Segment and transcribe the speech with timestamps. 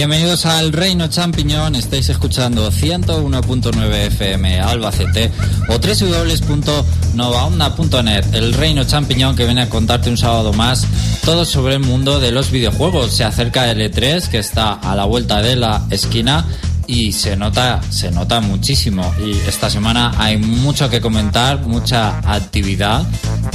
[0.00, 5.30] Bienvenidos al Reino Champiñón, estáis escuchando 101.9 FM Albacete
[5.68, 10.86] o www.novaonda.net, el Reino Champiñón que viene a contarte un sábado más
[11.22, 13.12] todo sobre el mundo de los videojuegos.
[13.12, 16.46] Se acerca el E3 que está a la vuelta de la esquina
[16.86, 19.14] y se nota, se nota muchísimo.
[19.22, 23.04] Y esta semana hay mucho que comentar, mucha actividad,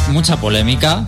[0.09, 1.07] mucha polémica,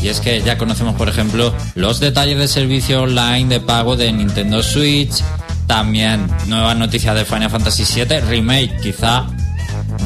[0.00, 4.12] y es que ya conocemos, por ejemplo, los detalles del servicio online de pago de
[4.12, 5.22] Nintendo Switch.
[5.66, 9.26] También nuevas noticias de Final Fantasy VII Remake, quizá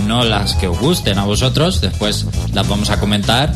[0.06, 3.52] no las que os gusten a vosotros, después las vamos a comentar.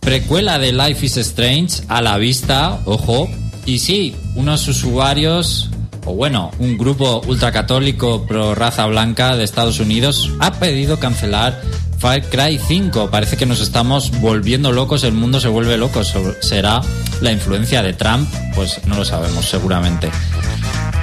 [0.00, 3.28] Precuela de Life is Strange a la vista, ojo.
[3.66, 5.70] Y sí, unos usuarios,
[6.06, 11.60] o bueno, un grupo ultracatólico pro raza blanca de Estados Unidos ha pedido cancelar
[12.00, 13.10] Far Cry 5.
[13.10, 16.02] Parece que nos estamos volviendo locos, el mundo se vuelve loco.
[16.40, 16.80] ¿Será
[17.20, 18.26] la influencia de Trump?
[18.54, 20.10] Pues no lo sabemos, seguramente.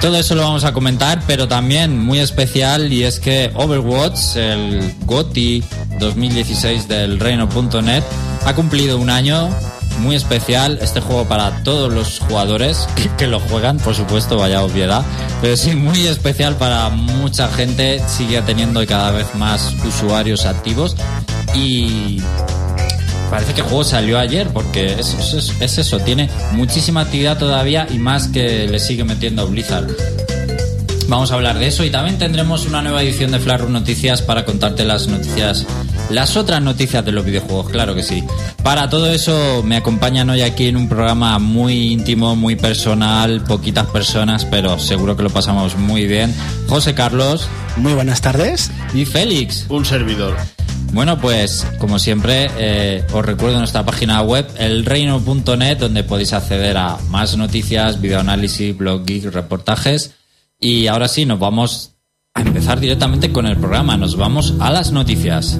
[0.00, 4.94] Todo eso lo vamos a comentar, pero también muy especial y es que Overwatch, el
[5.06, 5.62] GOTI
[6.00, 8.02] 2016 del Reino.net,
[8.44, 9.50] ha cumplido un año
[9.98, 15.02] muy especial este juego para todos los jugadores que, lo juegan, por supuesto, vaya obviedad,
[15.40, 20.96] pero sí muy especial para mucha gente, sigue teniendo cada vez más usuarios activos
[21.54, 22.20] y
[23.30, 27.98] parece que el juego salió ayer porque es, es, eso, tiene muchísima actividad todavía y
[27.98, 29.88] más que le sigue metiendo Blizzard.
[31.08, 34.44] Vamos a hablar de eso y también tendremos una nueva edición de Flash Noticias para
[34.44, 35.66] contarte las noticias
[36.10, 38.24] las otras noticias de los videojuegos, claro que sí.
[38.62, 43.86] Para todo eso me acompañan hoy aquí en un programa muy íntimo, muy personal, poquitas
[43.86, 46.34] personas, pero seguro que lo pasamos muy bien.
[46.68, 47.48] José Carlos.
[47.76, 48.70] Muy buenas tardes.
[48.94, 49.66] Y Félix.
[49.68, 50.36] Un servidor.
[50.92, 56.96] Bueno, pues como siempre, eh, os recuerdo nuestra página web, elreino.net, donde podéis acceder a
[57.08, 60.14] más noticias, videoanálisis, blog geek, reportajes.
[60.58, 61.94] Y ahora sí, nos vamos
[62.34, 63.96] a empezar directamente con el programa.
[63.96, 65.58] Nos vamos a las noticias.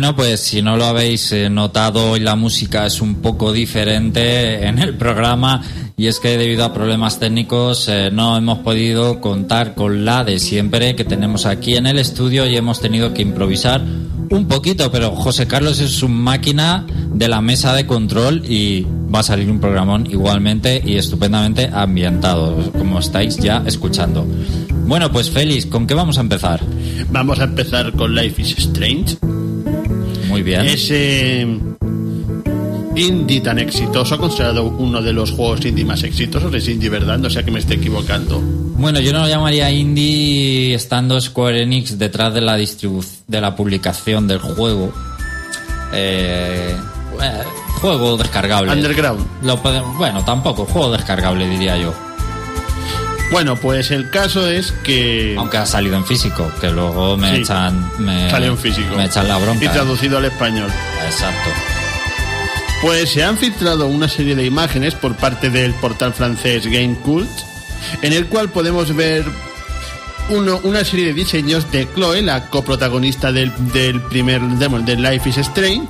[0.00, 4.66] Bueno, pues si no lo habéis eh, notado, hoy la música es un poco diferente
[4.66, 5.62] en el programa
[5.96, 10.38] y es que debido a problemas técnicos eh, no hemos podido contar con la de
[10.38, 13.82] siempre que tenemos aquí en el estudio y hemos tenido que improvisar
[14.30, 19.20] un poquito, pero José Carlos es su máquina de la mesa de control y va
[19.20, 24.26] a salir un programón igualmente y estupendamente ambientado, como estáis ya escuchando.
[24.86, 26.60] Bueno, pues Félix, ¿con qué vamos a empezar?
[27.10, 29.16] Vamos a empezar con Life is Strange.
[30.28, 30.60] Muy bien.
[30.62, 31.46] Ese
[32.96, 37.18] indie tan exitoso, considerado uno de los juegos indie más exitosos, es indie, ¿verdad?
[37.18, 38.40] No sea que me esté equivocando.
[38.40, 43.54] Bueno, yo no lo llamaría indie estando Square Enix detrás de la distribución, de la
[43.54, 44.92] publicación del juego.
[45.92, 46.74] Eh,
[47.80, 48.72] juego descargable.
[48.72, 49.26] Underground.
[49.96, 51.94] bueno, tampoco, juego descargable diría yo.
[53.30, 55.36] Bueno, pues el caso es que.
[55.38, 57.90] Aunque ha salido en físico, que luego me echan.
[57.98, 58.96] Me, salió en físico.
[58.96, 59.64] Me echan la bronca.
[59.64, 60.68] Y traducido al español.
[61.04, 61.50] Exacto.
[62.82, 67.30] Pues se han filtrado una serie de imágenes por parte del portal francés Game Cult,
[68.02, 69.24] en el cual podemos ver
[70.30, 75.28] uno, una serie de diseños de Chloe, la coprotagonista del, del primer demo de Life
[75.28, 75.88] is Strange,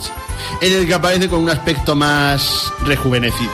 [0.60, 3.50] en el que aparece con un aspecto más rejuvenecido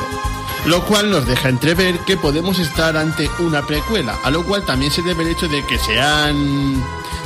[0.66, 4.90] lo cual nos deja entrever que podemos estar ante una precuela, a lo cual también
[4.90, 6.82] se debe el hecho de que se han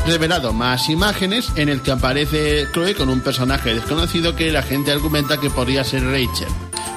[0.07, 4.93] revelado más imágenes en el que aparece Chloe con un personaje desconocido que la gente
[4.93, 6.49] argumenta que podría ser Rachel,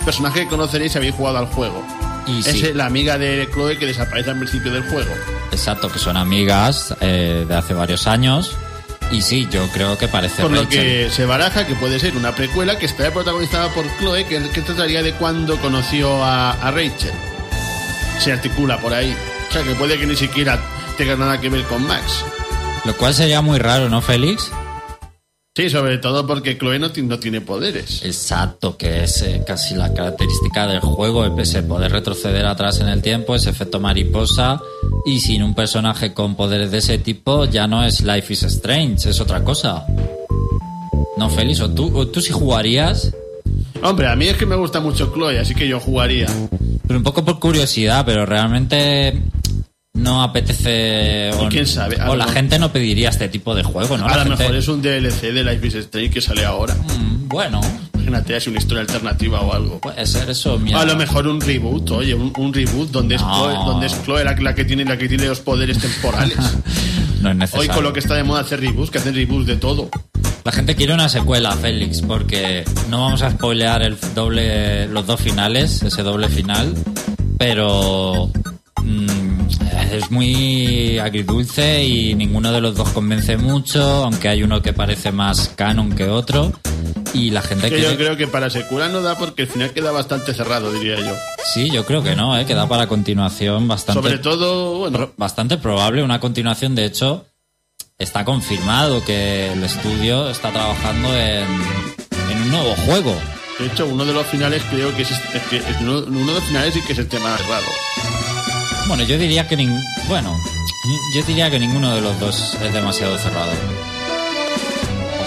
[0.04, 1.82] personaje que conoceréis si habéis jugado al juego.
[2.28, 5.12] Y es la amiga de Chloe que desaparece al principio del juego.
[5.52, 8.56] Exacto, que son amigas eh, de hace varios años
[9.14, 12.36] y sí, yo creo que parece Por lo que se baraja que puede ser una
[12.36, 17.14] precuela que estaría protagonizada por Chloe, que, que trataría de cuando conoció a, Rachel.
[18.20, 19.16] Se articula por ahí.
[19.50, 20.60] O sea, que puede que ni siquiera
[20.98, 22.26] tenga nada que ver con Max.
[22.86, 24.52] Lo cual sería muy raro, ¿no, Félix?
[25.56, 28.04] Sí, sobre todo porque Chloe no, tiene poderes.
[28.04, 33.04] Exacto, que es eh, casi la característica del juego, ese poder retroceder atrás en el
[33.04, 34.60] tiempo, ese efecto mariposa,
[35.06, 39.10] y sin un personaje con poderes de ese tipo ya no es Life is Strange,
[39.10, 39.86] es otra cosa.
[41.18, 41.62] ¿No, Félix?
[41.62, 43.14] ¿O tú, o tú sí jugarías?
[43.82, 46.28] Hombre, a mí es que me gusta mucho Chloe, así que yo jugaría.
[46.88, 49.22] Pero un poco por curiosidad, pero realmente
[49.94, 54.08] no apetece o, quién sabe o la gente no pediría este tipo de juego no
[54.08, 57.62] a lo mejor es un DLC de Life is Strange que sale ahora mm, bueno
[58.14, 61.92] imagínate es una historia alternativa o algo puede ser eso a lo mejor un reboot
[61.92, 65.26] oye un, reboot donde es Chloe, donde es Chloe la, que tiene la que tiene
[65.26, 66.38] los poderes temporales
[67.24, 67.70] no es necesario.
[67.70, 69.90] Hoy con lo que está de moda hacer reboots, que hacen reboots de todo.
[70.44, 75.22] La gente quiere una secuela, Félix, porque no vamos a spoilear el doble, los dos
[75.22, 76.76] finales, ese doble final,
[77.38, 78.30] pero
[78.84, 79.48] mm,
[79.94, 85.14] es muy agridulce y ninguno de los dos convence mucho, aunque hay uno que parece
[85.14, 86.52] más canon que otro.
[87.14, 89.72] Y la gente Que quiere- yo creo que para secuela no da porque el final
[89.72, 91.14] queda bastante cerrado, diría yo.
[91.54, 92.46] Sí, yo creo que no, ¿eh?
[92.46, 94.02] que da para continuación bastante.
[94.02, 96.74] Sobre todo, bueno, bastante probable una continuación.
[96.74, 97.26] De hecho,
[98.00, 101.46] está confirmado que el estudio está trabajando en,
[102.32, 103.16] en un nuevo juego.
[103.60, 106.34] de hecho, uno de los finales creo que es, es que es uno, uno de
[106.34, 107.66] los finales sí que es el tema cerrado.
[108.88, 110.36] Bueno, yo diría que nin- bueno,
[111.16, 113.52] yo diría que ninguno de los dos es demasiado cerrado.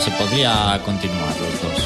[0.00, 1.84] Se podría continuar los dos.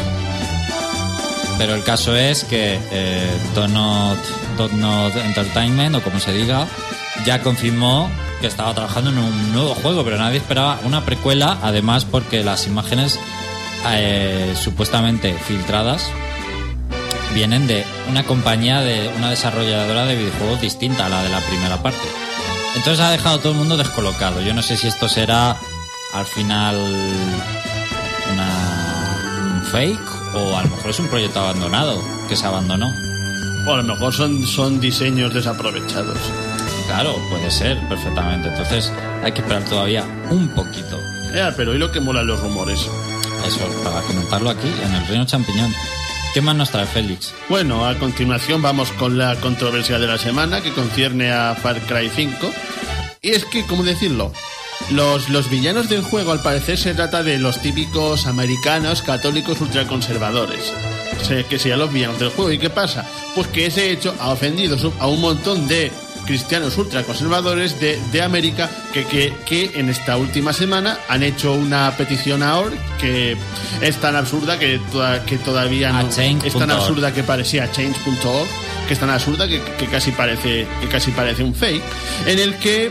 [1.59, 4.19] Pero el caso es que eh, Donut,
[5.15, 6.67] Entertainment, o como se diga,
[7.25, 8.11] ya confirmó
[8.41, 12.67] que estaba trabajando en un nuevo juego, pero nadie esperaba una precuela, además porque las
[12.67, 13.19] imágenes
[13.89, 16.11] eh, supuestamente filtradas
[17.35, 21.83] vienen de una compañía de una desarrolladora de videojuegos distinta a la de la primera
[21.83, 22.09] parte.
[22.77, 24.41] Entonces ha dejado a todo el mundo descolocado.
[24.41, 25.56] Yo no sé si esto será
[26.13, 26.77] al final
[29.70, 32.93] fake o a lo mejor es un proyecto abandonado que se abandonó.
[33.67, 36.19] O a lo mejor son, son diseños desaprovechados.
[36.87, 38.49] Claro, puede ser perfectamente.
[38.49, 40.99] Entonces hay que esperar todavía un poquito.
[41.34, 42.88] Ya, pero hoy lo que molan los rumores.
[43.46, 45.72] Eso, para comentarlo aquí en el Reino Champiñón.
[46.34, 47.32] ¿Qué más nos trae Félix?
[47.48, 52.08] Bueno, a continuación vamos con la controversia de la semana que concierne a Far Cry
[52.08, 52.50] 5.
[53.22, 54.32] Y es que, ¿cómo decirlo?
[54.91, 60.72] Los, los villanos del juego al parecer se trata de los típicos americanos católicos ultraconservadores.
[61.49, 62.51] Que sean los villanos del juego.
[62.51, 63.05] ¿Y qué pasa?
[63.34, 65.93] Pues que ese hecho ha ofendido a un montón de
[66.27, 71.91] cristianos ultraconservadores de, de América que, que, que en esta última semana han hecho una
[71.96, 73.37] petición a OR que
[73.81, 75.99] es tan absurda que, toda- que todavía no
[76.44, 78.46] es tan absurda que parecía change.org
[78.87, 81.82] que es tan absurda que, que casi parece que casi parece un fake
[82.27, 82.91] en el que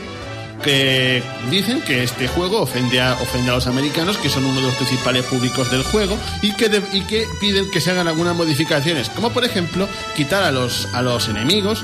[0.63, 4.68] que dicen que este juego ofende a, ofende a los americanos, que son uno de
[4.68, 8.36] los principales públicos del juego, y que, de- y que piden que se hagan algunas
[8.36, 11.84] modificaciones, como por ejemplo quitar a los, a los enemigos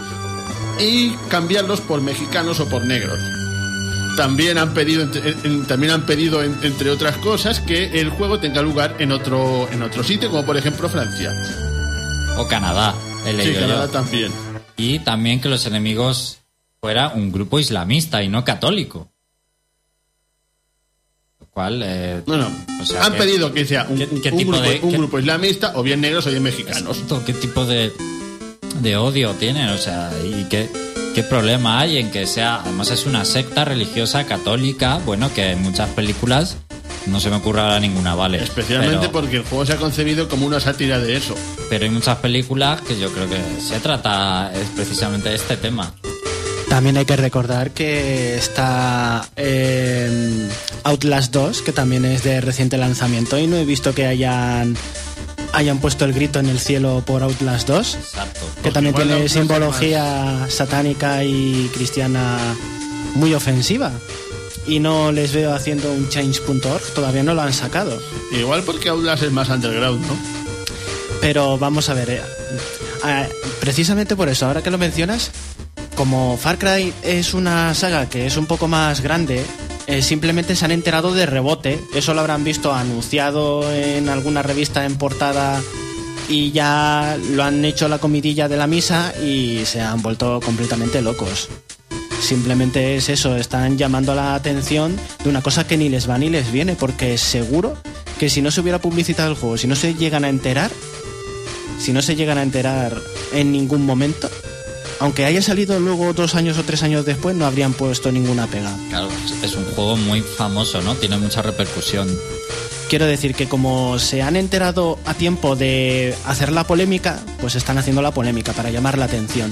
[0.80, 3.18] y cambiarlos por mexicanos o por negros.
[4.18, 5.10] También han pedido,
[5.68, 9.82] también han pedido en- entre otras cosas, que el juego tenga lugar en otro, en
[9.84, 11.32] otro sitio, como por ejemplo Francia.
[12.38, 12.94] O Canadá,
[13.26, 13.60] he Sí, yo.
[13.62, 14.32] Canadá también.
[14.78, 16.40] Y también que los enemigos
[16.86, 19.10] fuera un grupo islamista y no católico.
[21.40, 22.48] Lo cual, eh, Bueno,
[22.80, 24.92] o sea, han que- pedido que sea un, ¿Qué- qué un tipo grupo, de- un
[24.92, 26.96] qué- grupo islamista, o bien negros o bien mexicanos.
[26.98, 27.92] esto, ¿Qué tipo de,
[28.82, 29.70] de odio tienen?
[29.70, 30.70] O sea, ¿y qué,
[31.16, 32.62] qué problema hay en que sea?
[32.62, 36.58] Además es una secta religiosa católica, bueno, que en muchas películas
[37.08, 38.44] no se me ocurre ahora ninguna, ¿vale?
[38.44, 41.34] Especialmente Pero- porque el juego se ha concebido como una sátira de eso.
[41.68, 45.92] Pero hay muchas películas que yo creo que se trata es precisamente de este tema.
[46.76, 50.50] También hay que recordar que está eh,
[50.84, 54.76] Outlast 2, que también es de reciente lanzamiento, y no he visto que hayan,
[55.54, 58.42] hayan puesto el grito en el cielo por Outlast 2, Exacto.
[58.62, 62.38] que también tiene Outlast simbología satánica y cristiana
[63.14, 63.94] muy ofensiva.
[64.68, 67.98] Y no les veo haciendo un change.org, todavía no lo han sacado.
[68.34, 70.18] Igual porque Outlast es más underground, ¿no?
[71.22, 72.22] Pero vamos a ver, eh,
[73.08, 73.30] eh,
[73.62, 75.32] precisamente por eso, ahora que lo mencionas,
[75.96, 79.44] como Far Cry es una saga que es un poco más grande,
[79.88, 81.80] eh, simplemente se han enterado de rebote.
[81.94, 85.62] Eso lo habrán visto anunciado en alguna revista en portada
[86.28, 91.02] y ya lo han hecho la comidilla de la misa y se han vuelto completamente
[91.02, 91.50] locos.
[92.20, 96.30] Simplemente es eso, están llamando la atención de una cosa que ni les va ni
[96.30, 97.78] les viene, porque seguro
[98.18, 100.72] que si no se hubiera publicitado el juego, si no se llegan a enterar,
[101.80, 103.00] si no se llegan a enterar
[103.34, 104.30] en ningún momento,
[105.00, 108.76] aunque haya salido luego dos años o tres años después, no habrían puesto ninguna pega.
[108.90, 109.10] Claro,
[109.44, 110.96] es un juego muy famoso, ¿no?
[110.96, 112.08] Tiene mucha repercusión.
[112.90, 117.78] Quiero decir que como se han enterado a tiempo de hacer la polémica, pues están
[117.78, 119.52] haciendo la polémica para llamar la atención.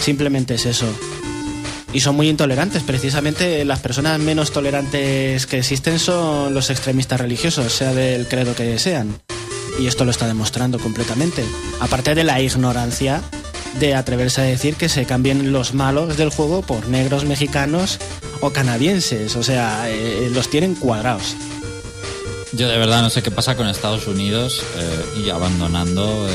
[0.00, 0.86] Simplemente es eso.
[1.92, 2.82] Y son muy intolerantes.
[2.82, 8.78] Precisamente las personas menos tolerantes que existen son los extremistas religiosos, sea del credo que
[8.78, 9.20] sean.
[9.78, 11.44] Y esto lo está demostrando completamente.
[11.80, 13.22] Aparte de la ignorancia
[13.78, 17.98] de atreverse a decir que se cambien los malos del juego por negros mexicanos
[18.40, 19.36] o canadienses.
[19.36, 21.36] O sea, eh, los tienen cuadrados.
[22.52, 26.26] Yo de verdad no sé qué pasa con Estados Unidos eh, y abandonando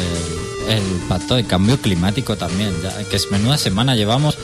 [0.68, 2.74] el, pacto de cambio climático también.
[2.84, 4.38] Ya, que es menuda semana llevamos.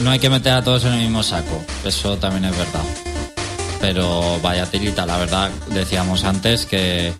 [0.00, 1.64] No hay que meter a todos en el mismo saco.
[1.84, 2.84] Eso también es verdad.
[3.80, 7.12] Pero vaya tirita, la verdad, decíamos antes que,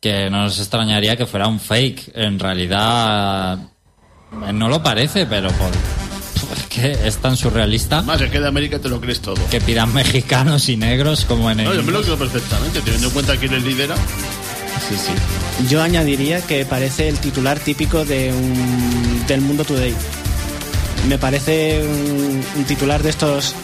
[0.00, 2.12] que no nos extrañaría que fuera un fake.
[2.14, 3.71] En realidad eh,
[4.52, 5.70] no lo parece, pero por,
[6.56, 9.36] es que es tan surrealista Más, es que de América te lo crees todo.
[9.50, 11.66] que pidan mexicanos y negros como en el...
[11.66, 13.94] No, yo me lo creo perfectamente, teniendo en cuenta quién les lidera.
[14.88, 15.66] Sí, sí.
[15.68, 19.94] Yo añadiría que parece el titular típico de un, del Mundo Today.
[21.08, 23.54] Me parece un, un titular de estos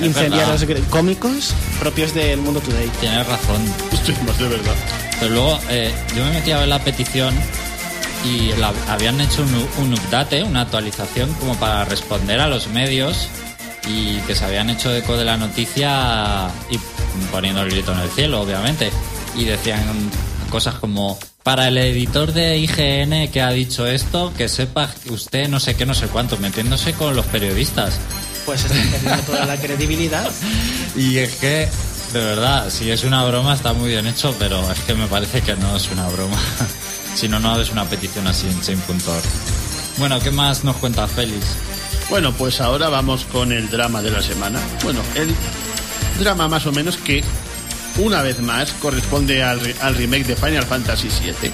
[0.00, 0.82] Es incendiarios verdad.
[0.90, 2.90] cómicos propios del Mundo Today.
[3.00, 3.62] Tienes razón.
[3.92, 4.74] Estoy más de verdad.
[5.20, 7.34] Pero luego eh, yo me metí a ver la petición
[8.24, 13.28] y la- habían hecho un, un update, una actualización como para responder a los medios
[13.86, 16.78] y que se habían hecho eco de la noticia y
[17.30, 18.90] poniendo el grito en el cielo, obviamente.
[19.36, 19.82] Y decían
[20.50, 25.60] cosas como, para el editor de IGN que ha dicho esto, que sepa usted no
[25.60, 27.94] sé qué, no sé cuánto, metiéndose con los periodistas.
[28.46, 30.30] Pues están perdiendo toda la credibilidad.
[30.96, 31.68] Y es que,
[32.12, 35.40] de verdad, si es una broma está muy bien hecho, pero es que me parece
[35.42, 36.38] que no es una broma.
[37.14, 39.22] si no, no haces una petición así en chain.org.
[39.98, 41.44] Bueno, ¿qué más nos cuenta Félix?
[42.10, 44.60] Bueno, pues ahora vamos con el drama de la semana.
[44.82, 45.34] Bueno, el
[46.22, 47.22] drama más o menos que
[47.98, 51.50] una vez más corresponde al, re- al remake de Final Fantasy VII.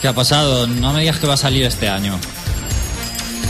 [0.00, 0.66] ¿Qué ha pasado?
[0.66, 2.18] No me digas que va a salir este año.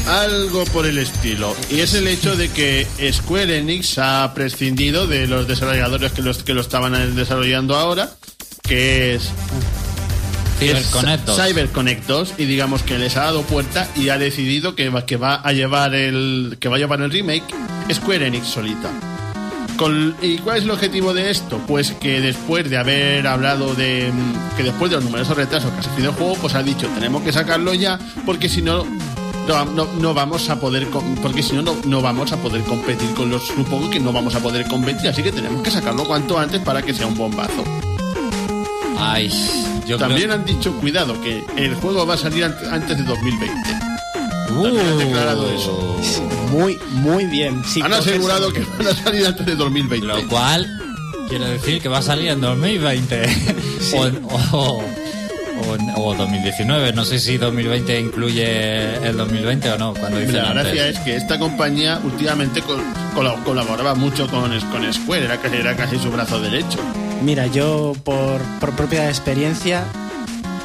[0.07, 1.55] Algo por el estilo.
[1.71, 6.43] Y es el hecho de que Square Enix ha prescindido de los desarrolladores que, los,
[6.43, 8.11] que lo estaban desarrollando ahora,
[8.63, 9.29] que es
[10.59, 11.37] CyberConnect 2.
[11.47, 15.17] CyberConnect 2 y digamos que les ha dado puerta y ha decidido que va, que
[15.17, 17.45] va a llevar el que va a llevar el remake
[17.93, 18.91] Square Enix solita.
[19.77, 21.61] Con- ¿Y cuál es el objetivo de esto?
[21.69, 24.11] Pues que después de haber hablado de
[24.57, 27.23] que después de los numerosos retrasos que ha sufrido el juego, pues ha dicho tenemos
[27.23, 28.85] que sacarlo ya porque si no
[29.47, 30.87] no, no, no vamos a poder
[31.23, 34.35] porque si no, no no vamos a poder competir con los supongo que no vamos
[34.35, 37.65] a poder competir así que tenemos que sacarlo cuanto antes para que sea un bombazo
[38.99, 39.31] Ay,
[39.87, 40.35] yo también creo...
[40.35, 43.57] han dicho, cuidado, que el juego va a salir ant- antes de 2020.
[44.49, 44.99] También han Uh.
[44.99, 45.97] declarado eso.
[46.51, 47.63] Muy, muy bien.
[47.83, 50.07] Han asegurado que van a salir antes de 2020.
[50.07, 50.67] Lo cual
[51.29, 53.23] quiere decir que va a salir en 2020.
[53.95, 54.85] o, o, o-
[55.97, 56.93] o 2019.
[56.95, 59.95] No sé si 2020 incluye el 2020 o no.
[59.95, 60.65] Cuando dicen la antes.
[60.65, 62.83] gracia es que esta compañía últimamente col-
[63.15, 66.79] col- colaboraba mucho con, con Square, era casi su brazo derecho.
[67.23, 69.85] Mira, yo por, por propia experiencia,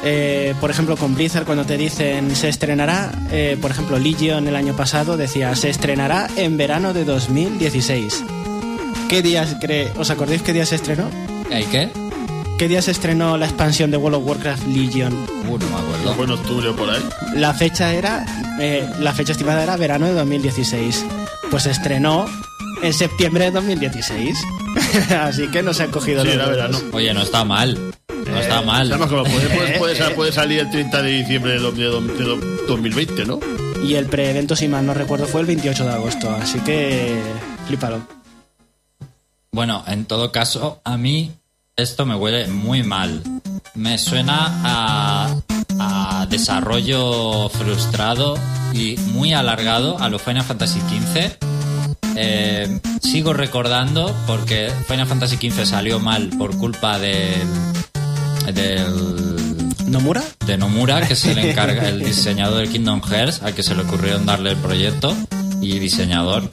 [0.04, 4.56] eh, por ejemplo con Blizzard cuando te dicen se estrenará, eh, por ejemplo Legion el
[4.56, 8.24] año pasado decía se estrenará en verano de 2016.
[9.08, 9.92] ¿Qué días cree?
[9.96, 11.08] ¿Os acordáis qué día se estrenó?
[11.50, 11.90] ¿Hay qué?
[12.58, 15.12] ¿Qué día se estrenó la expansión de World of Warcraft Legion?
[15.48, 16.14] Uh, no me acuerdo.
[16.14, 17.02] Fue en octubre o por ahí.
[17.34, 18.24] La fecha era,
[18.60, 21.04] eh, la fecha estimada era verano de 2016.
[21.50, 22.26] Pues se estrenó
[22.82, 24.38] en septiembre de 2016.
[25.20, 26.50] Así que no se han cogido Sí, los dedos.
[26.50, 26.78] verano.
[26.92, 27.78] Oye, no está mal.
[28.26, 28.88] No está mal.
[28.88, 31.84] Sabemos que puede, puede- puede sal- puede salir el 30 de diciembre de, do- de
[31.84, 32.36] do- de do-
[32.68, 33.40] 2020, ¿no?
[33.82, 36.30] Y el preevento, si mal no recuerdo, fue el 28 de agosto.
[36.30, 37.14] Así que
[37.66, 38.00] flipalo.
[39.52, 41.32] Bueno, en todo caso, a mí
[41.76, 43.22] esto me huele muy mal.
[43.74, 45.36] Me suena a,
[45.78, 48.36] a desarrollo frustrado
[48.72, 51.36] y muy alargado a lo Final Fantasy XV.
[52.16, 57.48] Eh, sigo recordando porque Final Fantasy XV salió mal por culpa del,
[58.52, 60.22] del ¿Nomura?
[60.46, 63.82] de Nomura, que se le encarga el diseñador del Kingdom Hearts, al que se le
[63.82, 65.16] ocurrió darle el proyecto,
[65.60, 66.50] y diseñador,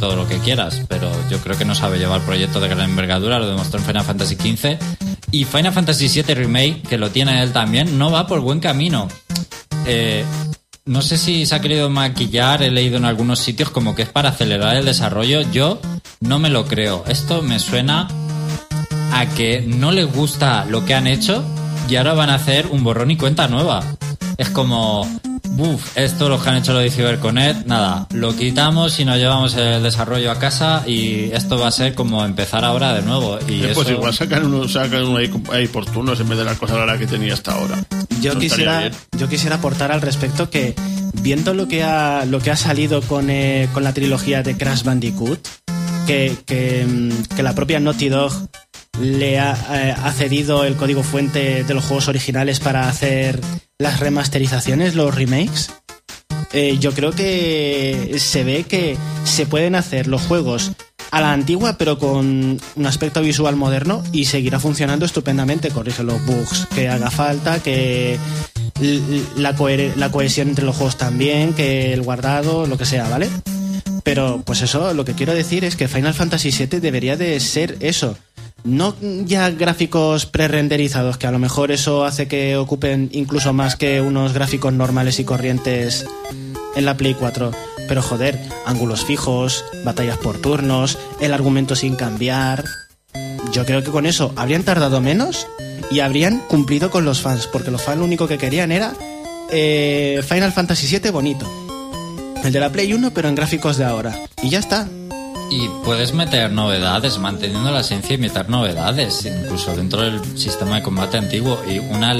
[0.00, 3.38] todo lo que quieras, pero yo creo que no sabe llevar proyectos de gran envergadura,
[3.38, 4.78] lo demostró en Final Fantasy XV.
[5.30, 9.08] Y Final Fantasy VII Remake, que lo tiene él también, no va por buen camino.
[9.86, 10.24] Eh,
[10.90, 14.08] no sé si se ha querido maquillar, he leído en algunos sitios como que es
[14.08, 15.42] para acelerar el desarrollo.
[15.52, 15.80] Yo
[16.18, 17.04] no me lo creo.
[17.06, 18.08] Esto me suena
[19.12, 21.44] a que no les gusta lo que han hecho
[21.88, 23.84] y ahora van a hacer un borrón y cuenta nueva.
[24.36, 25.06] Es como,
[25.50, 29.54] buf, esto lo que han hecho lo de CyberConnect, nada, lo quitamos y nos llevamos
[29.56, 33.38] el desarrollo a casa y esto va a ser como empezar ahora de nuevo.
[33.48, 36.38] Y Eh, pues eso- igual sacan uno, sacan uno ahí, ahí por turnos en vez
[36.38, 37.76] de las cosas raras que tenía hasta ahora.
[38.20, 38.92] Yo Eso estaría quisiera, bien.
[39.18, 40.74] yo quisiera aportar al respecto que
[41.22, 44.82] viendo lo que ha, lo que ha salido con, eh, con la trilogía de Crash
[44.84, 45.40] Bandicoot,
[46.06, 48.32] que, que, mm, que la propia Naughty Dog
[48.98, 53.40] le ha, eh, ha cedido el código fuente de los juegos originales para hacer
[53.78, 55.70] las remasterizaciones, los remakes.
[56.52, 60.72] eh, yo creo que se ve que se pueden hacer los juegos
[61.12, 65.70] a la antigua, pero con un aspecto visual moderno y seguirá funcionando estupendamente.
[65.70, 68.18] Corrige los bugs que haga falta, que
[69.36, 69.54] la,
[69.96, 73.28] la cohesión entre los juegos también, que el guardado, lo que sea, ¿vale?
[74.02, 77.76] Pero pues eso, lo que quiero decir es que Final Fantasy VII debería de ser
[77.80, 78.16] eso.
[78.64, 84.00] No ya gráficos pre-renderizados, que a lo mejor eso hace que ocupen incluso más que
[84.00, 86.06] unos gráficos normales y corrientes
[86.74, 87.50] en la Play 4.
[87.88, 92.64] Pero joder, ángulos fijos, batallas por turnos, el argumento sin cambiar.
[93.52, 95.46] Yo creo que con eso habrían tardado menos
[95.90, 98.94] y habrían cumplido con los fans, porque los fans lo único que querían era
[99.50, 101.50] eh, Final Fantasy VII bonito.
[102.44, 104.16] El de la Play 1, pero en gráficos de ahora.
[104.42, 104.88] Y ya está.
[105.50, 110.82] Y puedes meter novedades, manteniendo la esencia y meter novedades, incluso dentro del sistema de
[110.82, 111.60] combate antiguo.
[111.68, 112.16] Y una,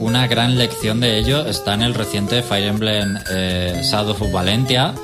[0.00, 4.94] una gran lección de ello está en el reciente Fire Emblem eh, Shadow of Valentia,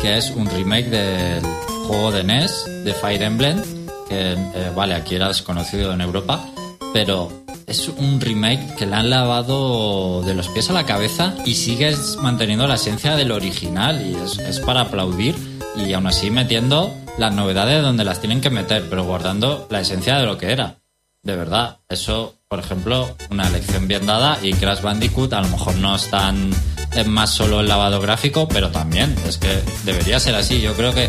[0.00, 1.42] que es un remake del
[1.88, 3.60] juego de NES, de Fire Emblem,
[4.08, 6.46] que, eh, vale, aquí era desconocido en Europa,
[6.92, 7.32] pero
[7.66, 12.16] es un remake que le han lavado de los pies a la cabeza y sigues
[12.22, 15.34] manteniendo la esencia del original y es, es para aplaudir
[15.76, 20.18] y aún así metiendo las novedades donde las tienen que meter, pero guardando la esencia
[20.18, 20.76] de lo que era.
[21.22, 25.74] De verdad, eso, por ejemplo, una lección bien dada y Crash Bandicoot a lo mejor
[25.76, 26.52] no es tan
[26.94, 30.60] es más solo el lavado gráfico, pero también es que debería ser así.
[30.60, 31.08] Yo creo que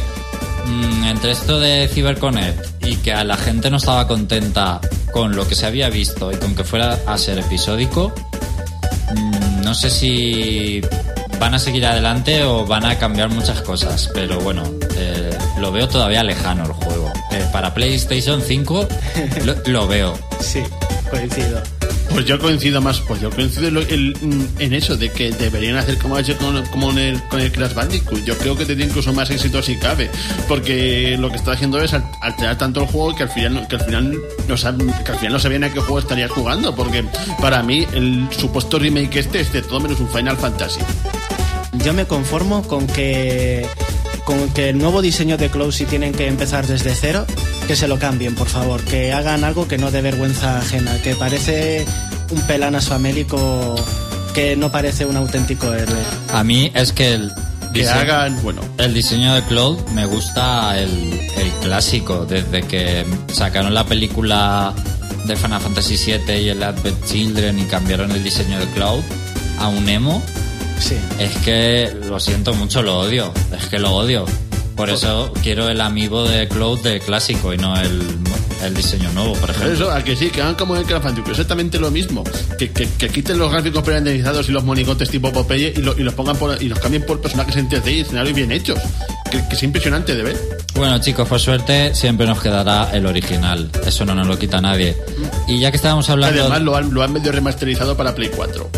[0.66, 5.48] mm, entre esto de CyberConnect y que a la gente no estaba contenta con lo
[5.48, 8.14] que se había visto y con que fuera a ser episódico,
[9.16, 10.82] mm, no sé si
[11.40, 14.64] van a seguir adelante o van a cambiar muchas cosas, pero bueno,
[15.60, 17.12] lo veo todavía lejano el juego.
[17.32, 18.88] Eh, para PlayStation 5
[19.46, 20.18] lo, lo veo.
[20.40, 20.62] Sí,
[21.10, 21.62] coincido.
[22.12, 25.78] Pues yo coincido más, pues yo coincido en, lo- en- en eso, de que deberían
[25.78, 28.24] hacer como ha hecho con, como en el, con el Crash Bandicoot.
[28.26, 30.10] Yo creo que tendría incluso más éxito si cabe,
[30.48, 33.76] porque lo que está haciendo es al- alterar tanto el juego que al final, que
[33.76, 34.12] al final
[34.48, 34.56] no
[35.04, 37.06] que al final no sabían a qué juego estarías jugando, porque
[37.40, 40.80] para mí el supuesto remake este es de todo menos un Final Fantasy.
[41.86, 43.68] Yo me conformo con que
[44.30, 47.26] con que el nuevo diseño de Cloud si tienen que empezar desde cero,
[47.68, 51.16] que se lo cambien, por favor, que hagan algo que no dé vergüenza ajena, que
[51.16, 51.84] parece
[52.30, 53.74] un pelanas famélico
[54.36, 55.98] que no parece un auténtico héroe.
[56.32, 57.32] A mí es que el
[57.74, 63.04] Que diseño- hagan, bueno, El diseño de Cloud me gusta el, el clásico, desde que
[63.34, 64.74] sacaron la película
[65.26, 69.02] de Final Fantasy VII y el Advent Children y cambiaron el diseño de Cloud
[69.58, 70.22] a un emo,
[70.80, 70.98] Sí.
[71.20, 74.26] es que lo siento mucho, lo odio, es que lo odio.
[74.76, 78.02] Por eso quiero el amiibo de Cloud de clásico y no el,
[78.64, 79.74] el diseño nuevo, por Por ejemplo.
[79.74, 82.24] eso, a que sí, que hagan como en el Bandicoot, exactamente lo mismo.
[82.58, 86.04] Que, que, que quiten los gráficos pre-renderizados y los monigotes tipo Popeye y, lo- y
[86.04, 88.80] los pongan por, y los cambien por personajes en 3D y escenarios bien hechos.
[89.30, 90.38] Que, que es impresionante de ver.
[90.76, 94.96] Bueno chicos, por suerte siempre nos quedará el original, eso no nos lo quita nadie.
[95.46, 96.40] Y ya que estábamos hablando...
[96.40, 98.70] Además, lo han, lo han medio remasterizado para Play 4.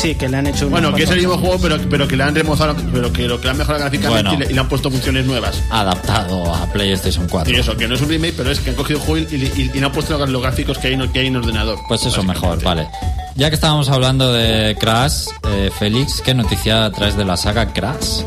[0.00, 2.16] Sí, que le han hecho un Bueno, que es el mismo juego, pero, pero que
[2.16, 4.34] le han remozado, pero que lo que le han mejorado gráficamente Bueno.
[4.34, 5.62] y, le, y le han puesto funciones nuevas.
[5.70, 7.52] adaptado a PlayStation 4.
[7.52, 9.34] Y eso, que no es un remake, pero es que han cogido el juego y,
[9.36, 11.78] y- y le han puesto los, gráficos que hay, en- que hay en ordenador.
[11.88, 12.88] Pues eso mejor, vale.
[13.36, 18.22] Ya que estábamos hablando de Crash, eh, Félix, ¿qué noticia traes de la saga Crash?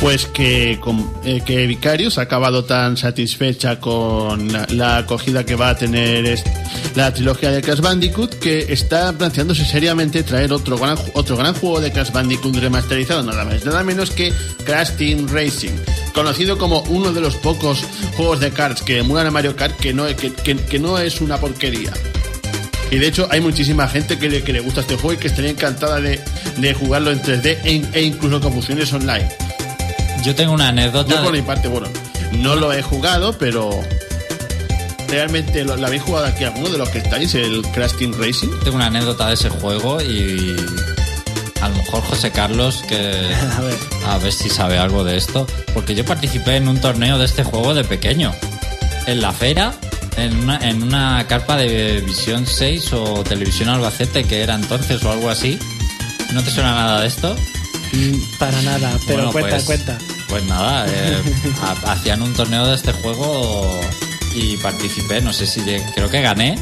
[0.00, 0.78] Pues que,
[1.24, 6.38] eh, que Vicarius ha acabado tan satisfecha con la, acogida que va a tener
[6.94, 11.80] la trilogía de Crash Bandicoot que está planteándose seriamente traer otro gran, otro gran juego
[11.80, 14.32] de Crash Bandicoot remasterizado, nada más, nada menos que
[14.64, 15.72] Crash Team Racing,
[16.14, 17.82] conocido como uno de los pocos
[18.16, 21.38] juegos de karts que emulan a Mario Kart que no, que- que no es una
[21.38, 21.92] porquería.
[22.90, 25.26] Y de hecho hay muchísima gente que le, que le gusta este juego y que
[25.26, 26.20] estaría encantada de,
[26.58, 29.26] de jugarlo en 3D e, e incluso con funciones online.
[30.24, 31.22] Yo tengo una Yo anécdota.
[31.22, 31.88] por mi parte, bueno,
[32.32, 33.70] no lo he jugado, pero
[35.08, 38.48] realmente lo, lo habéis jugado aquí alguno de los que estáis, el Crash Team Racing.
[38.64, 40.56] Tengo una anécdota de ese juego y
[41.60, 42.96] a lo mejor José Carlos que
[43.56, 43.76] A ver.
[44.06, 47.44] a ver si sabe algo de esto, porque yo participé en un torneo de este
[47.44, 48.32] juego de pequeño,
[49.06, 49.72] en la feria,
[50.16, 55.12] en una, en una carpa de Visión 6 o Televisión Albacete que era entonces o
[55.12, 55.58] algo así.
[56.32, 57.36] ¿No te suena nada de esto?
[57.96, 59.98] Mm, Para nada, pero Bueno, cuenta, pues- cuenta.
[60.28, 61.16] Pues nada, eh,
[61.62, 63.80] ha- hacían un torneo de este juego
[64.34, 66.58] y participé, no sé si llegué- creo que gané.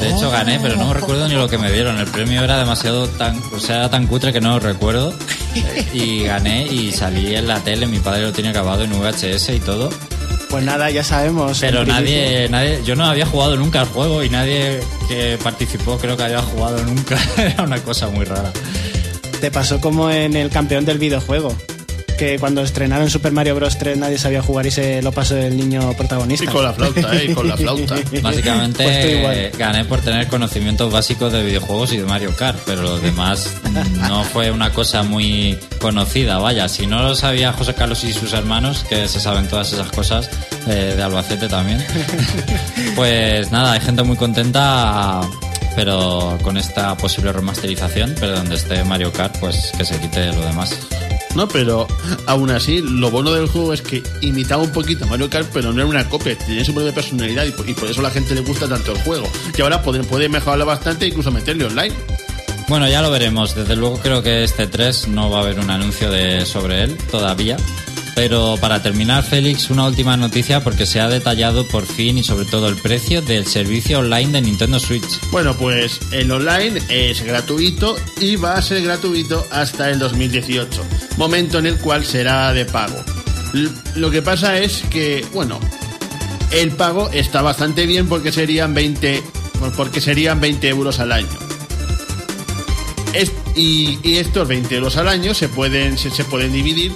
[0.00, 1.96] De hecho gané, pero no me recuerdo ni lo que me dieron.
[1.98, 5.14] El premio era demasiado tan, o sea, era tan cutre que no lo recuerdo.
[5.92, 9.60] Y gané y salí en la tele, mi padre lo tenía grabado en VHS y
[9.60, 9.90] todo.
[10.50, 11.58] Pues nada, ya sabemos.
[11.60, 16.16] Pero nadie, nadie, yo no había jugado nunca al juego y nadie que participó creo
[16.16, 17.16] que había jugado nunca.
[17.36, 18.50] Era una cosa muy rara.
[19.42, 21.52] Te pasó como en el campeón del videojuego.
[22.16, 23.76] que cuando estrenaron Super Mario Bros.
[23.76, 26.44] 3 nadie sabía jugar y se lo pasó el niño protagonista.
[26.44, 27.24] Y con la flauta, ¿eh?
[27.28, 27.96] Y con la flauta.
[28.22, 29.50] Básicamente Pues igual.
[29.58, 33.52] gané por tener conocimientos básicos de videojuegos y de Mario Kart, pero lo demás
[34.08, 36.38] no fue una cosa muy conocida.
[36.38, 39.90] Vaya, si no lo sabía José Carlos y sus hermanos, que se saben todas esas
[39.90, 40.30] cosas,
[40.68, 41.84] eh, de Albacete también,
[42.94, 45.22] pues nada, hay gente muy contenta,
[45.74, 50.42] pero con esta posible remasterización, pero donde esté Mario Kart, pues que se quite lo
[50.42, 50.78] demás.
[51.34, 51.86] No, pero
[52.26, 55.72] aún así, lo bueno del juego es que imitaba un poquito a Mario Kart, pero
[55.72, 58.10] no era una copia, tenía su propia personalidad y por, y por eso a la
[58.10, 59.26] gente le gusta tanto el juego.
[59.56, 61.94] Y ahora puede, puede mejorarlo bastante e incluso meterle online.
[62.68, 63.54] Bueno, ya lo veremos.
[63.54, 66.96] Desde luego creo que este 3 no va a haber un anuncio de sobre él
[67.10, 67.56] todavía.
[68.14, 72.44] Pero para terminar, Félix, una última noticia porque se ha detallado por fin y sobre
[72.44, 75.20] todo el precio del servicio online de Nintendo Switch.
[75.30, 80.82] Bueno, pues el online es gratuito y va a ser gratuito hasta el 2018,
[81.16, 83.02] momento en el cual será de pago.
[83.96, 85.58] Lo que pasa es que, bueno,
[86.50, 89.22] el pago está bastante bien porque serían 20,
[89.76, 91.38] porque serían 20 euros al año.
[93.54, 96.92] Y, estos 20 euros al año se pueden, se pueden dividir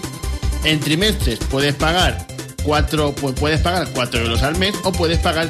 [0.67, 1.39] en trimestres.
[1.51, 2.27] Puedes pagar
[2.65, 5.49] 4, puedes pagar 4 euros al mes o puedes pagar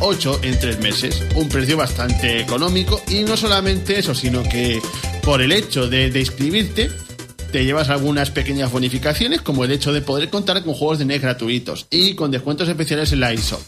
[0.00, 1.22] 8 en 3 meses.
[1.36, 4.80] Un precio bastante económico y no solamente eso, sino que
[5.22, 6.90] por el hecho de, inscribirte
[7.52, 11.22] te llevas algunas pequeñas bonificaciones como el hecho de poder contar con juegos de NES
[11.22, 13.60] gratuitos y con descuentos especiales en la ISO.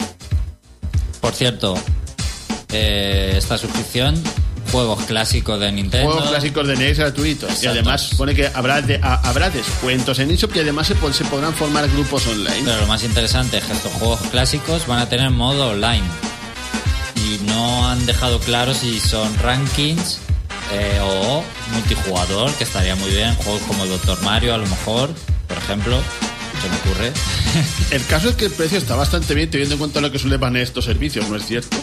[1.21, 1.77] Por cierto,
[2.73, 4.23] eh, esta suscripción,
[4.71, 6.11] juegos clásicos de Nintendo.
[6.13, 7.63] Juegos clásicos de NES gratuitos.
[7.63, 11.25] Y además pone que habrá, de- a- habrá descuentos en eShop y además se, se
[11.25, 12.63] podrán formar grupos online.
[12.65, 16.05] Pero lo más interesante es que estos juegos clásicos van a tener modo online.
[17.17, 20.19] Y no han dejado claro si son rankings
[20.73, 23.35] eh, o multijugador, que estaría muy bien.
[23.37, 25.11] Juegos como Doctor Mario, a lo mejor,
[25.49, 25.99] por ejemplo.
[26.63, 27.13] Se me ocurre.
[27.91, 30.37] El caso es que el precio está bastante bien teniendo en cuenta lo que suele
[30.37, 31.75] valer estos servicios, ¿no es cierto?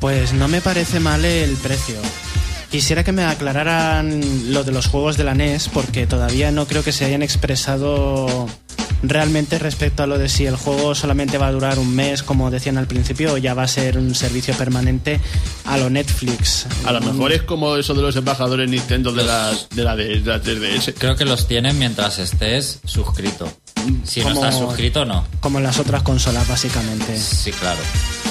[0.00, 1.96] Pues no me parece mal el precio.
[2.70, 6.84] Quisiera que me aclararan lo de los juegos de la NES porque todavía no creo
[6.84, 8.46] que se hayan expresado
[9.02, 12.50] realmente respecto a lo de si el juego solamente va a durar un mes, como
[12.50, 15.20] decían al principio, o ya va a ser un servicio permanente
[15.64, 16.66] a lo Netflix.
[16.84, 20.20] A lo mejor es como eso de los embajadores Nintendo de la, de la, de,
[20.20, 20.94] de la 3DS.
[20.98, 23.50] Creo que los tienen mientras estés suscrito.
[24.04, 25.24] Si no Como- estás suscrito, no.
[25.40, 27.18] Como en las otras consolas, básicamente.
[27.18, 27.80] Sí, claro.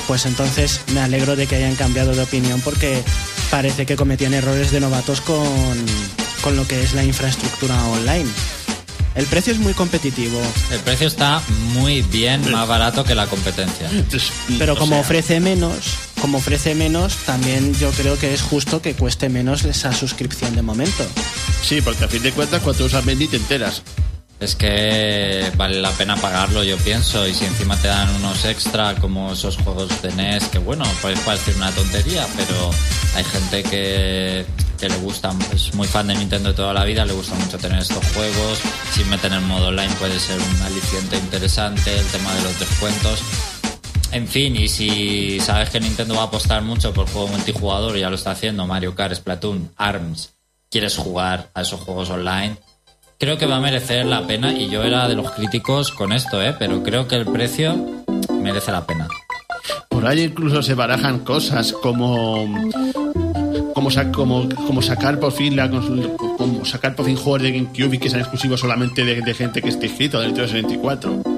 [0.08, 3.04] Pues entonces me alegro de que hayan cambiado de opinión porque
[3.52, 5.46] parece que cometían errores de novatos con,
[6.42, 8.30] con lo que es la infraestructura online.
[9.16, 10.40] El precio es muy competitivo,
[10.72, 11.42] El precio está
[11.74, 13.90] muy bien, más barato que la competencia.
[14.60, 18.80] Pero o como sea, ofrece menos, como ofrece menos, también yo creo que es justo
[18.80, 21.04] que cueste menos esa suscripción de momento.
[21.64, 23.82] Sí, porque a fin de cuentas cuando usas Mendy te enteras.
[24.40, 28.94] Es que vale la pena pagarlo, yo pienso, y si encima te dan unos extra
[28.96, 32.70] como esos juegos de NES, que bueno, puede parecer una tontería, pero
[33.16, 34.46] hay gente que,
[34.80, 38.06] le gusta, es muy fan de Nintendo toda la vida, le gusta mucho tener estos
[38.14, 38.60] juegos,
[38.94, 43.24] si meten el modo online puede ser un aliciente interesante, el tema de los descuentos.
[44.12, 48.12] En fin, y si sabes que Nintendo va a apostar mucho por juego multijugador, ya
[48.12, 50.30] lo está haciendo, Mario Kart, Splatoon, ARMS,
[50.70, 52.56] quieres jugar a esos juegos online,
[53.18, 56.42] creo que va a merecer la pena y yo era de los críticos con esto,
[56.42, 56.56] ¿eh?
[56.58, 57.76] pero creo que el precio
[58.42, 59.08] merece la pena.
[59.90, 62.48] Por ahí incluso se barajan cosas como
[63.74, 67.96] como, sa- como, como sacar por fin la como sacar por fin juegos de GameCube
[67.96, 71.37] y que sean exclusivos solamente de, de gente que esté inscrito del Nintendo 64.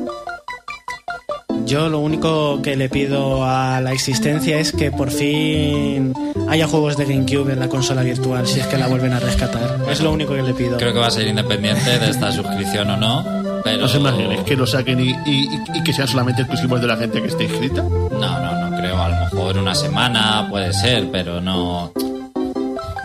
[1.69, 6.13] Yo lo único que le pido a la existencia es que por fin
[6.49, 9.77] haya juegos de GameCube en la consola virtual, si es que la vuelven a rescatar.
[9.89, 10.77] Es lo único que le pido.
[10.77, 13.23] Creo que va a ser independiente de esta suscripción o no,
[13.63, 13.81] pero...
[13.81, 16.97] No se imaginen que lo saquen y, y- y que sean solamente exclusivos de la
[16.97, 17.83] gente que esté inscrita.
[17.83, 18.97] No, no, no creo.
[18.99, 21.91] A lo mejor una semana puede ser, pero no...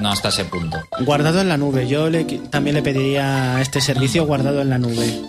[0.00, 0.78] No hasta ese punto.
[1.00, 1.86] Guardado en la nube.
[1.86, 5.20] Yo le, también le pediría este servicio guardado en la nube.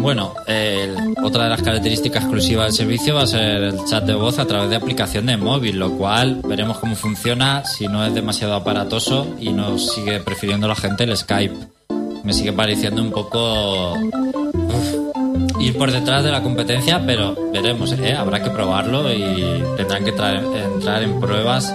[0.00, 4.14] Bueno, el- otra de las características exclusivas del servicio va a ser el chat de
[4.14, 8.14] voz a través de aplicación de móvil, lo cual veremos cómo funciona si no es
[8.14, 11.54] demasiado aparatoso y no sigue prefiriendo la gente el Skype.
[12.24, 18.14] Me sigue pareciendo un poco uf, ir por detrás de la competencia, pero veremos, ¿eh?
[18.14, 21.72] habrá que probarlo y tendrán que traer- entrar en pruebas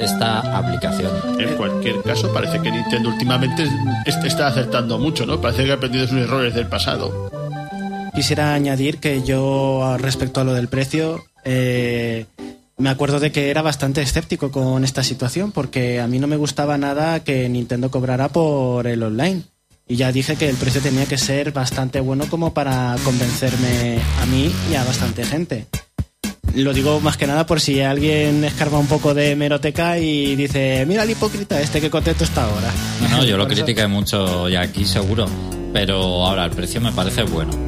[0.00, 1.10] esta aplicación.
[1.38, 3.68] En cualquier caso, parece que Nintendo últimamente
[4.04, 5.40] es- está acertando mucho, ¿no?
[5.40, 7.30] Parece que ha aprendido sus errores del pasado.
[8.18, 12.26] Quisiera añadir que yo, respecto a lo del precio, eh,
[12.76, 16.34] me acuerdo de que era bastante escéptico con esta situación, porque a mí no me
[16.34, 19.42] gustaba nada que Nintendo cobrara por el online.
[19.86, 24.26] Y ya dije que el precio tenía que ser bastante bueno como para convencerme a
[24.26, 25.66] mí y a bastante gente.
[26.56, 30.84] Lo digo más que nada por si alguien escarba un poco de meroteca y dice,
[30.88, 32.72] mira el hipócrita este que contento está ahora.
[33.00, 35.26] No, no, yo lo critiqué mucho ya aquí seguro,
[35.72, 37.67] pero ahora el precio me parece bueno.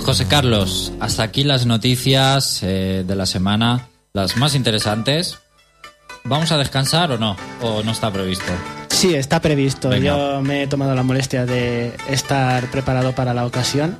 [0.00, 5.38] José Carlos, hasta aquí las noticias eh, de la semana, las más interesantes.
[6.24, 7.36] ¿Vamos a descansar o no?
[7.62, 8.52] ¿O no está previsto?
[8.88, 9.88] Sí, está previsto.
[9.88, 10.16] Venga.
[10.16, 13.98] Yo me he tomado la molestia de estar preparado para la ocasión.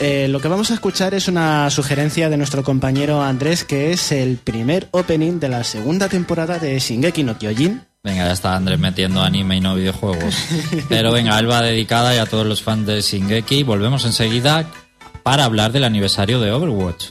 [0.00, 4.12] Eh, lo que vamos a escuchar es una sugerencia de nuestro compañero Andrés, que es
[4.12, 7.82] el primer opening de la segunda temporada de Shingeki no Kyojin.
[8.04, 10.34] Venga, ya está Andrés metiendo anime y no videojuegos.
[10.88, 13.62] Pero venga, él va dedicada y a todos los fans de Shingeki.
[13.62, 14.66] Volvemos enseguida
[15.22, 17.10] para hablar del aniversario de Overwatch.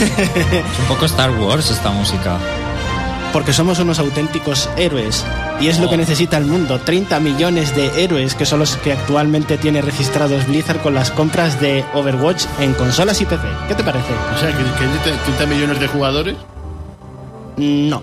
[0.00, 2.38] Es un poco Star Wars esta música.
[3.32, 5.24] Porque somos unos auténticos héroes.
[5.60, 5.90] Y es lo Oh.
[5.90, 6.80] que necesita el mundo.
[6.80, 11.60] 30 millones de héroes que son los que actualmente tiene registrados Blizzard con las compras
[11.60, 13.42] de Overwatch en consolas y PC.
[13.68, 14.12] ¿Qué te parece?
[14.34, 16.36] O sea, que, que 30 millones de jugadores.
[17.58, 18.02] No.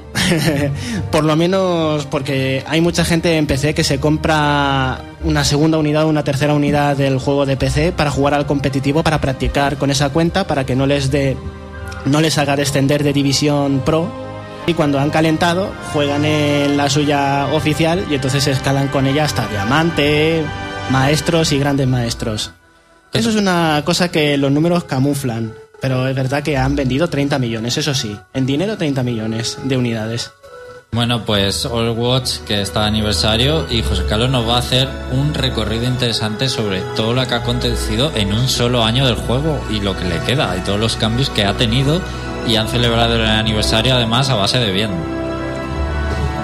[1.11, 6.03] Por lo menos porque hay mucha gente en PC que se compra una segunda unidad
[6.03, 9.89] o una tercera unidad del juego de PC para jugar al competitivo, para practicar con
[9.91, 11.37] esa cuenta, para que no les dé
[12.05, 14.09] no les haga descender de división pro
[14.67, 19.47] y cuando han calentado juegan en la suya oficial y entonces escalan con ella hasta
[19.47, 20.43] diamante,
[20.89, 22.51] maestros y grandes maestros.
[23.13, 27.39] Eso es una cosa que los números camuflan, pero es verdad que han vendido 30
[27.39, 30.31] millones, eso sí, en dinero 30 millones de unidades.
[30.91, 35.33] Bueno, pues Overwatch, que está de aniversario, y José Carlos nos va a hacer un
[35.33, 39.81] recorrido interesante sobre todo lo que ha acontecido en un solo año del juego y
[39.81, 42.01] lo que le queda, y todos los cambios que ha tenido,
[42.47, 44.91] y han celebrado el aniversario además a base de bien.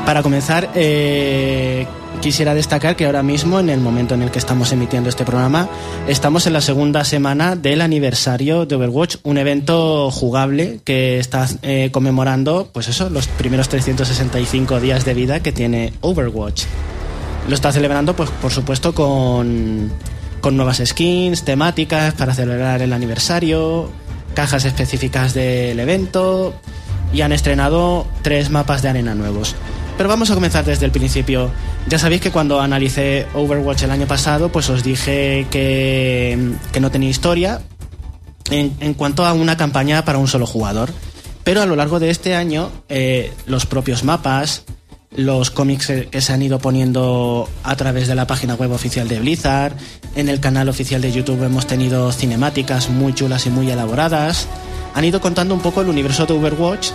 [0.06, 1.88] Para comenzar, eh,
[2.20, 5.70] quisiera destacar que ahora mismo, en el momento en el que estamos emitiendo este programa,
[6.08, 11.90] estamos en la segunda semana del aniversario de Overwatch, un evento jugable que está eh,
[11.92, 16.64] conmemorando, pues eso, los primeros 365 días de vida que tiene Overwatch.
[17.48, 19.92] Lo está celebrando, pues por supuesto, con,
[20.42, 23.90] con nuevas skins, temáticas para celebrar el aniversario,
[24.34, 26.54] cajas específicas del evento
[27.14, 29.56] y han estrenado tres mapas de arena nuevos.
[29.98, 31.52] Pero vamos a comenzar desde el principio.
[31.88, 36.92] Ya sabéis que cuando analicé Overwatch el año pasado, pues os dije que, que no
[36.92, 37.62] tenía historia
[38.50, 40.92] en, en cuanto a una campaña para un solo jugador.
[41.44, 44.64] Pero a lo largo de este año, eh, los propios mapas,
[45.16, 49.20] los cómics que se han ido poniendo a través de la página web oficial de
[49.20, 49.76] Blizzard,
[50.16, 54.48] en el canal oficial de YouTube hemos tenido cinemáticas muy chulas y muy elaboradas,
[54.94, 56.92] han ido contando un poco el universo de Overwatch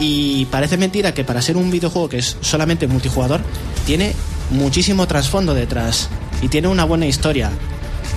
[0.00, 3.40] y parece mentira que para ser un videojuego que es solamente multijugador,
[3.86, 4.14] tiene
[4.50, 6.08] muchísimo trasfondo detrás
[6.42, 7.50] y tiene una buena historia.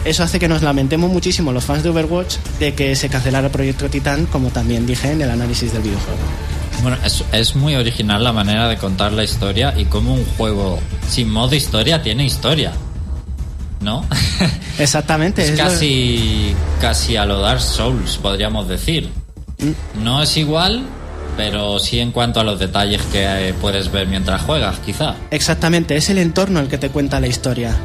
[0.05, 3.51] eso hace que nos lamentemos muchísimo los fans de Overwatch de que se cancelara el
[3.51, 6.19] proyecto Titan, como también dije en el análisis del videojuego.
[6.81, 10.79] Bueno, es, es muy original la manera de contar la historia y cómo un juego
[11.09, 12.71] sin modo historia tiene historia.
[13.81, 14.05] ¿No?
[14.79, 15.43] Exactamente.
[15.43, 19.09] es es lo- casi, casi a lo Dark Souls, podríamos decir.
[19.59, 20.03] Mm.
[20.03, 20.83] No es igual,
[21.37, 25.15] pero sí en cuanto a los detalles que eh, puedes ver mientras juegas, quizá.
[25.31, 27.75] Exactamente, es el entorno el que te cuenta la historia.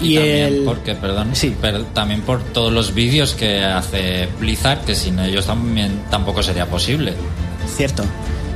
[0.00, 0.62] Y, también el...
[0.64, 1.54] porque, perdón, Sí.
[1.60, 6.66] pero también por todos los vídeos que hace Blizzard, que sin ellos también tampoco sería
[6.66, 7.14] posible.
[7.76, 8.04] Cierto.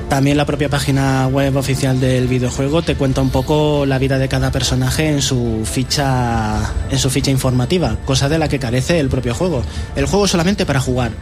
[0.08, 4.26] También la propia página web oficial del videojuego te cuenta un poco la vida de
[4.26, 9.10] cada personaje en su ficha en su ficha informativa, cosa de la que carece el
[9.10, 9.62] propio juego.
[9.96, 11.12] El juego es solamente para jugar.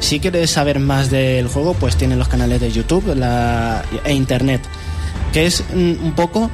[0.00, 3.14] Si quieres saber más del juego, pues tienen los canales de YouTube
[4.04, 4.60] e internet,
[5.32, 6.50] que es mm, un poco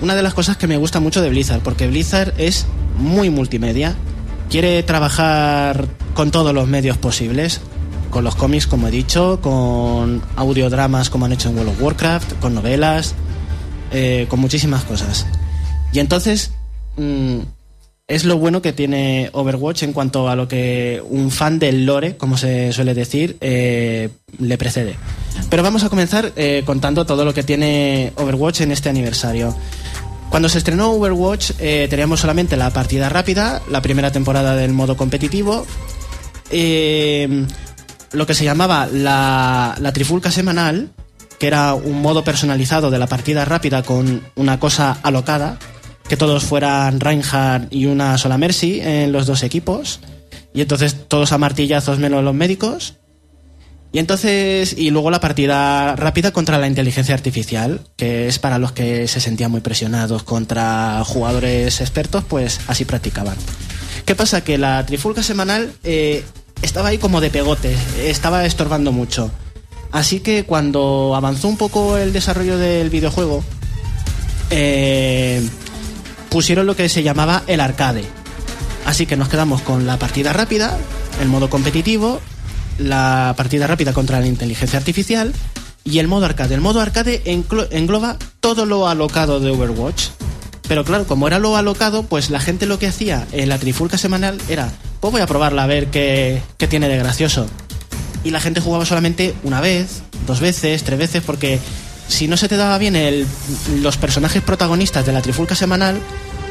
[0.00, 3.94] una de las cosas que me gusta mucho de Blizzard, porque Blizzard es muy multimedia,
[4.48, 7.60] quiere trabajar con todos los medios posibles,
[8.10, 12.32] con los cómics, como he dicho, con audiodramas, como han hecho en World of Warcraft,
[12.40, 13.14] con novelas,
[13.92, 15.26] eh, con muchísimas cosas.
[15.92, 16.52] Y entonces,
[16.96, 17.40] mm,
[18.10, 22.16] es lo bueno que tiene Overwatch en cuanto a lo que un fan del lore,
[22.16, 24.08] como se suele decir, eh,
[24.40, 24.96] le precede.
[25.48, 29.56] Pero vamos a comenzar eh, contando todo lo que tiene Overwatch en este aniversario.
[30.28, 34.96] Cuando se estrenó Overwatch eh, teníamos solamente la partida rápida, la primera temporada del modo
[34.96, 35.64] competitivo,
[36.50, 40.88] lo que se llamaba la, la trifulca semanal,
[41.38, 45.58] que era un modo personalizado de la partida rápida con una cosa alocada,
[46.10, 50.00] que todos fueran Reinhardt y una sola Mercy en los dos equipos,
[50.52, 52.96] y entonces todos a martillazos menos los médicos.
[53.92, 58.72] Y entonces, y luego la partida rápida contra la inteligencia artificial, que es para los
[58.72, 63.36] que se sentían muy presionados contra jugadores expertos, pues así practicaban.
[64.04, 64.42] ¿Qué pasa?
[64.42, 66.24] Que la trifulca semanal eh,
[66.60, 69.30] estaba ahí como de pegote, estaba estorbando mucho.
[69.92, 73.44] Así que cuando avanzó un poco el desarrollo del videojuego,
[74.50, 75.40] eh,
[76.30, 78.04] pusieron lo que se llamaba el arcade.
[78.86, 80.78] Así que nos quedamos con la partida rápida,
[81.20, 82.20] el modo competitivo,
[82.78, 85.32] la partida rápida contra la inteligencia artificial
[85.84, 86.54] y el modo arcade.
[86.54, 90.08] El modo arcade engloba todo lo alocado de Overwatch.
[90.68, 93.98] Pero claro, como era lo alocado, pues la gente lo que hacía en la trifulca
[93.98, 97.46] semanal era, pues voy a probarla a ver qué, qué tiene de gracioso.
[98.22, 101.58] Y la gente jugaba solamente una vez, dos veces, tres veces, porque
[102.10, 103.26] si no se te daba bien el-
[103.80, 105.98] los personajes protagonistas de la trifulca semanal,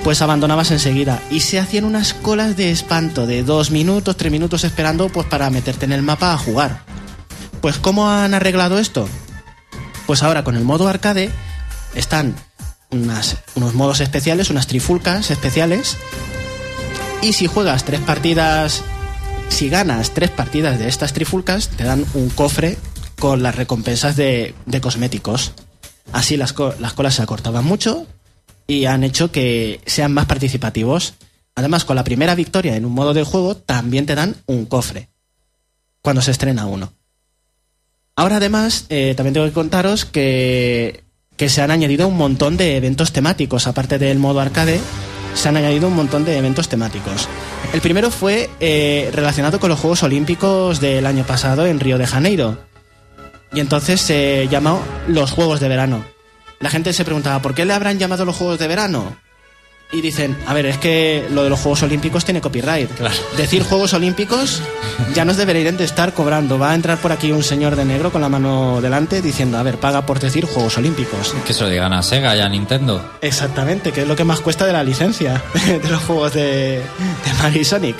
[0.03, 1.21] pues abandonabas enseguida.
[1.29, 5.49] Y se hacían unas colas de espanto de dos minutos, tres minutos esperando pues para
[5.49, 6.83] meterte en el mapa a jugar.
[7.61, 9.07] Pues ¿cómo han arreglado esto?
[10.07, 11.29] Pues ahora con el modo arcade
[11.93, 12.33] están
[12.89, 15.97] unas- unos modos especiales, unas trifulcas especiales.
[17.21, 18.81] Y si juegas tres partidas,
[19.49, 22.77] si ganas tres partidas de estas trifulcas, te dan un cofre
[23.19, 25.53] con las recompensas de, cosméticos.
[26.11, 28.07] Así las, las colas se acortaban mucho
[28.65, 31.13] y han hecho que sean más participativos.
[31.55, 35.09] Además, con la primera victoria en un modo de juego, también te dan un cofre
[36.01, 36.93] cuando se estrena uno.
[38.15, 41.03] Ahora además, eh, también tengo que contaros que,
[41.37, 44.79] que se han añadido un montón de eventos temáticos, aparte del modo arcade,
[45.33, 47.27] se han añadido un montón de eventos temáticos.
[47.73, 52.07] El primero fue eh, relacionado con los Juegos Olímpicos del año pasado en Río de
[52.07, 52.57] Janeiro.
[53.53, 56.05] Y entonces se llamó los Juegos de Verano.
[56.59, 59.15] La gente se preguntaba, ¿por qué le habrán llamado los Juegos de Verano?
[59.91, 62.91] Y dicen, a ver, es que lo de los Juegos Olímpicos tiene copyright.
[63.37, 64.61] Decir Juegos Olímpicos
[65.15, 66.59] ya nos deberían de estar cobrando.
[66.59, 69.63] Va a entrar por aquí un señor de negro con la mano delante diciendo, a
[69.63, 71.33] ver, paga por decir Juegos Olímpicos.
[71.47, 73.03] Que se lo digan a Sega y a Nintendo.
[73.21, 77.33] Exactamente, que es lo que más cuesta de la licencia de los juegos de, de
[77.41, 77.95] Mario y Sonic.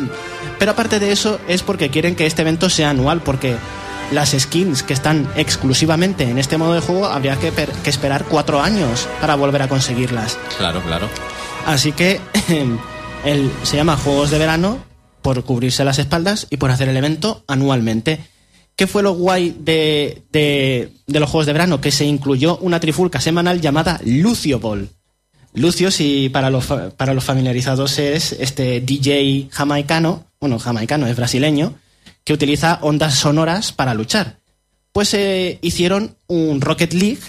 [0.58, 3.56] Pero aparte de eso, es porque quieren que este evento sea anual, porque
[4.12, 8.24] las skins que están exclusivamente en este modo de juego habría que, per- que esperar
[8.26, 10.38] cuatro años para volver a conseguirlas.
[10.58, 11.08] Claro, claro.
[11.66, 12.20] Así que
[13.24, 14.78] el, se llama Juegos de Verano
[15.22, 18.20] por cubrirse las espaldas y por hacer el evento anualmente.
[18.74, 21.80] ¿Qué fue lo guay de, de- de los Juegos de Verano?
[21.80, 24.88] Que se incluyó una trifulca semanal llamada Lucio Ball.
[25.54, 26.64] Lucio, si para los,
[26.96, 31.74] para los familiarizados es este DJ jamaicano, bueno, jamaicano, es brasileño,
[32.24, 34.38] que utiliza ondas sonoras para luchar.
[34.92, 37.20] Pues eh, hicieron un Rocket League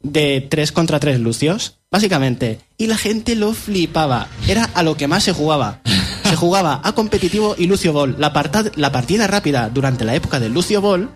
[0.00, 2.58] de 3 contra 3 lucios, básicamente.
[2.76, 4.28] Y la gente lo flipaba.
[4.48, 5.80] Era a lo que más se jugaba.
[6.24, 8.16] Se jugaba a competitivo y Lucio Ball.
[8.18, 8.32] La,
[8.76, 11.10] la partida rápida durante la época del Lucio Ball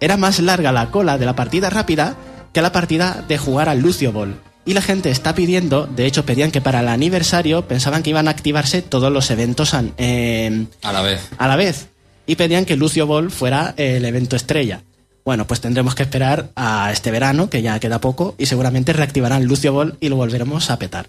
[0.00, 2.16] era más larga la cola de la partida rápida
[2.52, 4.40] que la partida de jugar al Lucio Ball.
[4.64, 8.28] Y la gente está pidiendo, de hecho pedían que para el aniversario pensaban que iban
[8.28, 11.20] a activarse todos los eventos an- eh, A la vez.
[11.38, 11.88] a la vez.
[12.28, 14.82] Y pedían que Lucio Ball fuera el evento estrella.
[15.24, 19.46] Bueno, pues tendremos que esperar a este verano, que ya queda poco, y seguramente reactivarán
[19.46, 21.08] Lucio Ball y lo volveremos a petar.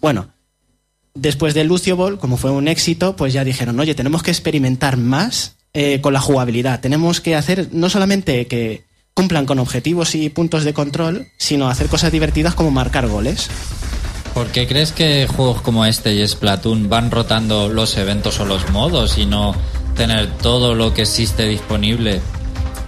[0.00, 0.28] Bueno,
[1.14, 4.96] después de Lucio Ball, como fue un éxito, pues ya dijeron, oye, tenemos que experimentar
[4.96, 6.80] más eh, con la jugabilidad.
[6.80, 8.84] Tenemos que hacer no solamente que
[9.14, 13.48] cumplan con objetivos y puntos de control, sino hacer cosas divertidas como marcar goles.
[14.34, 18.70] ¿Por qué crees que juegos como este y Splatoon van rotando los eventos o los
[18.70, 19.54] modos y no
[19.98, 22.22] tener todo lo que existe disponible?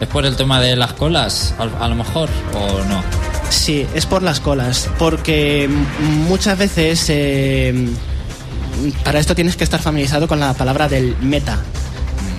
[0.00, 3.02] ¿Es por el tema de las colas, a, a lo mejor, o no?
[3.50, 5.68] Sí, es por las colas, porque
[6.26, 7.88] muchas veces eh,
[9.04, 11.58] para esto tienes que estar familiarizado con la palabra del meta.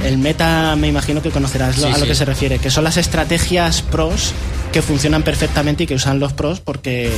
[0.04, 2.06] El meta me imagino que conocerás Sí, a lo sí.
[2.08, 4.32] que se refiere, que son las estrategias pros
[4.72, 7.12] que funcionan perfectamente y que usan los pros porque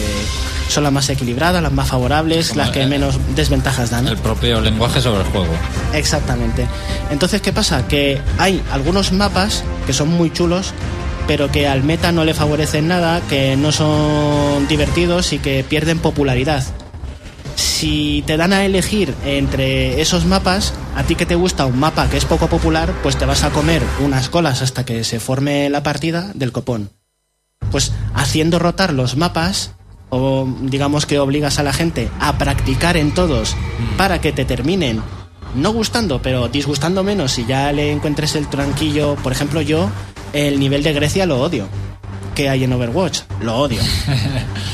[0.69, 4.07] son las más equilibradas, las más favorables, Como las que el- menos desventajas dan.
[4.07, 5.53] El propio lenguaje sobre el juego.
[5.93, 6.65] Exactamente.
[7.11, 7.87] Entonces, ¿qué pasa?
[7.87, 10.73] Que hay algunos mapas que son muy chulos,
[11.27, 15.99] pero que al meta no le favorecen nada, que no son divertidos y que pierden
[15.99, 16.63] popularidad.
[17.55, 22.09] Si te dan a elegir entre esos mapas, a ti que te gusta un mapa
[22.09, 25.69] que es poco popular, pues te vas a comer unas colas hasta que se forme
[25.69, 26.89] la partida del copón.
[27.73, 29.71] Pues haciendo rotar los mapas,
[30.09, 33.55] o digamos que obligas a la gente a practicar en todos
[33.97, 35.01] para que te terminen
[35.55, 39.15] no gustando, pero disgustando menos y ya le encuentres el tranquillo.
[39.15, 39.89] Por ejemplo, yo
[40.33, 41.67] el nivel de Grecia lo odio.
[42.35, 43.81] Que hay en Overwatch, lo odio.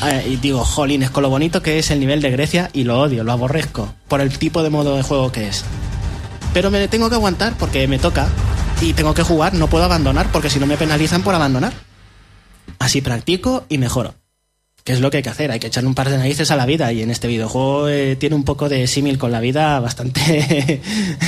[0.01, 2.85] Ah, y digo, jolín, es con lo bonito que es el nivel de Grecia y
[2.85, 5.65] lo odio, lo aborrezco, por el tipo de modo de juego que es.
[6.53, 8.29] Pero me tengo que aguantar porque me toca
[8.79, 11.73] y tengo que jugar, no puedo abandonar porque si no me penalizan por abandonar.
[12.78, 14.15] Así practico y mejoro.
[14.84, 16.55] Que es lo que hay que hacer, hay que echarle un par de narices a
[16.55, 19.80] la vida y en este videojuego eh, tiene un poco de símil con la vida
[19.80, 20.82] bastante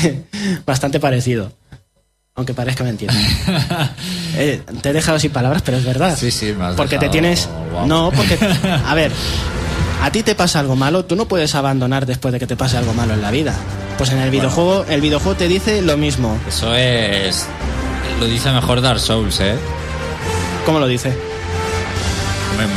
[0.66, 1.52] bastante parecido.
[2.36, 3.14] Aunque parezca mentira.
[4.34, 6.18] Eh, te he dejado sin palabras, pero es verdad.
[6.18, 7.50] Sí, sí, me has Porque te tienes...
[7.74, 7.86] Wow.
[7.86, 8.38] No, porque...
[8.88, 9.12] A ver,
[10.02, 12.78] a ti te pasa algo malo, tú no puedes abandonar después de que te pase
[12.78, 13.54] algo malo en la vida.
[13.98, 16.40] Pues en el videojuego, el videojuego te dice lo mismo.
[16.48, 17.46] Eso es.
[18.20, 19.56] Lo dice mejor Dark Souls, ¿eh?
[20.66, 21.16] ¿Cómo lo dice?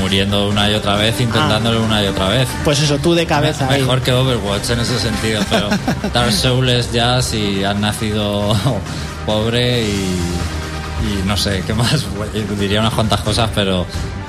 [0.01, 2.49] Muriendo una y otra vez, intentándolo una y otra vez.
[2.65, 3.67] Pues eso, tú de cabeza.
[3.69, 5.69] Mejor que Overwatch en ese sentido, pero
[6.15, 8.55] Dark Souls es ya si has nacido
[9.27, 12.05] pobre y, y no sé, ¿qué más?
[12.59, 13.87] Diría unas cuantas cosas, pero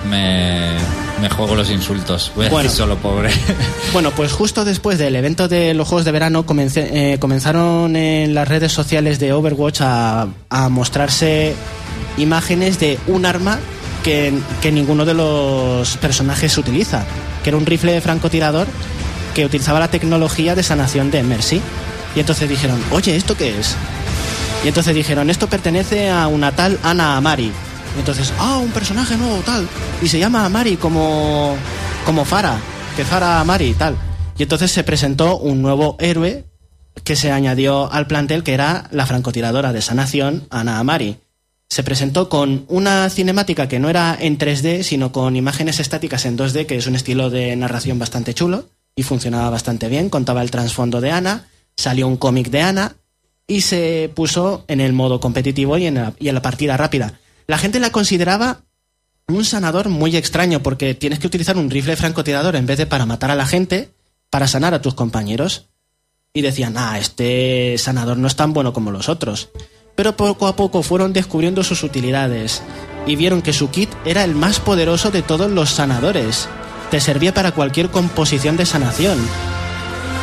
[0.10, 0.72] me,
[1.22, 2.32] me juego los insultos.
[2.36, 2.64] Voy a Bueno.
[2.64, 3.30] decir solo pobre.
[3.94, 8.34] Bueno, pues justo después del evento de los Juegos de Verano comencé- eh, comenzaron en
[8.34, 11.56] las redes sociales de Overwatch a, a mostrarse
[12.18, 13.60] imágenes de un arma
[14.06, 17.04] que, ninguno de los personajes utiliza,
[17.44, 18.68] que era un rifle de francotirador
[19.34, 21.60] que utilizaba la tecnología de sanación de Mercy.
[22.16, 23.76] Y entonces dijeron, oye, ¿esto qué es?
[24.64, 27.52] Y entonces dijeron, esto pertenece a una tal Ana Amari.
[27.96, 29.68] Y entonces, ah, un personaje nuevo, tal.
[30.04, 31.56] Y se llama Amari como,
[32.06, 32.60] como Farah,
[32.96, 33.98] que Farah Amari tal.
[34.38, 36.46] Y entonces se presentó un nuevo héroe
[37.04, 41.18] que se añadió al plantel, que era la francotiradora de sanación, Ana Amari.
[41.70, 46.38] Se presentó con una cinemática que no era en 3D, sino con imágenes estáticas en
[46.38, 50.10] 2D, que es un estilo de narración bastante chulo y funcionaba bastante bien.
[50.10, 52.96] Contaba el trasfondo de Ana, salió un cómic de Ana
[53.48, 57.20] y se puso en el modo competitivo y en la, partida rápida.
[57.48, 58.62] La gente la consideraba
[59.28, 63.06] un sanador muy extraño porque tienes que utilizar un rifle francotirador en vez de para
[63.06, 63.90] matar a la gente,
[64.30, 65.68] para sanar a tus compañeros.
[66.34, 69.50] Y decían, ah, este sanador no es tan bueno como los otros.
[69.96, 72.62] Pero poco a poco fueron descubriendo sus utilidades
[73.08, 76.48] y vieron que su kit era el más poderoso de todos los sanadores.
[76.92, 79.18] Te servía para cualquier composición de sanación.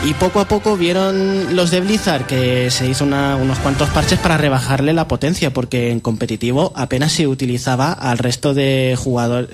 [0.04, 4.36] Y poco a poco vieron los de Blizzard que se hizo unos cuantos parches para
[4.36, 9.48] rebajarle la potencia, porque en competitivo apenas se utilizaba al resto de jugadores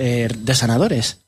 [0.45, 1.19] de sanadores.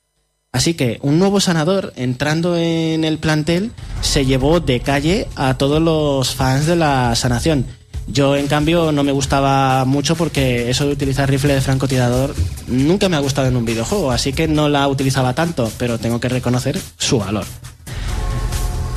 [0.52, 5.82] Así que un nuevo sanador entrando en el plantel se llevó de calle a todos
[5.82, 7.66] los fans de la sanación.
[8.12, 12.34] Yo, en cambio, no me gustaba mucho porque eso de utilizar rifle de francotirador
[12.66, 16.18] nunca me ha gustado en un videojuego, así que no la utilizaba tanto, pero tengo
[16.18, 17.44] que reconocer su valor.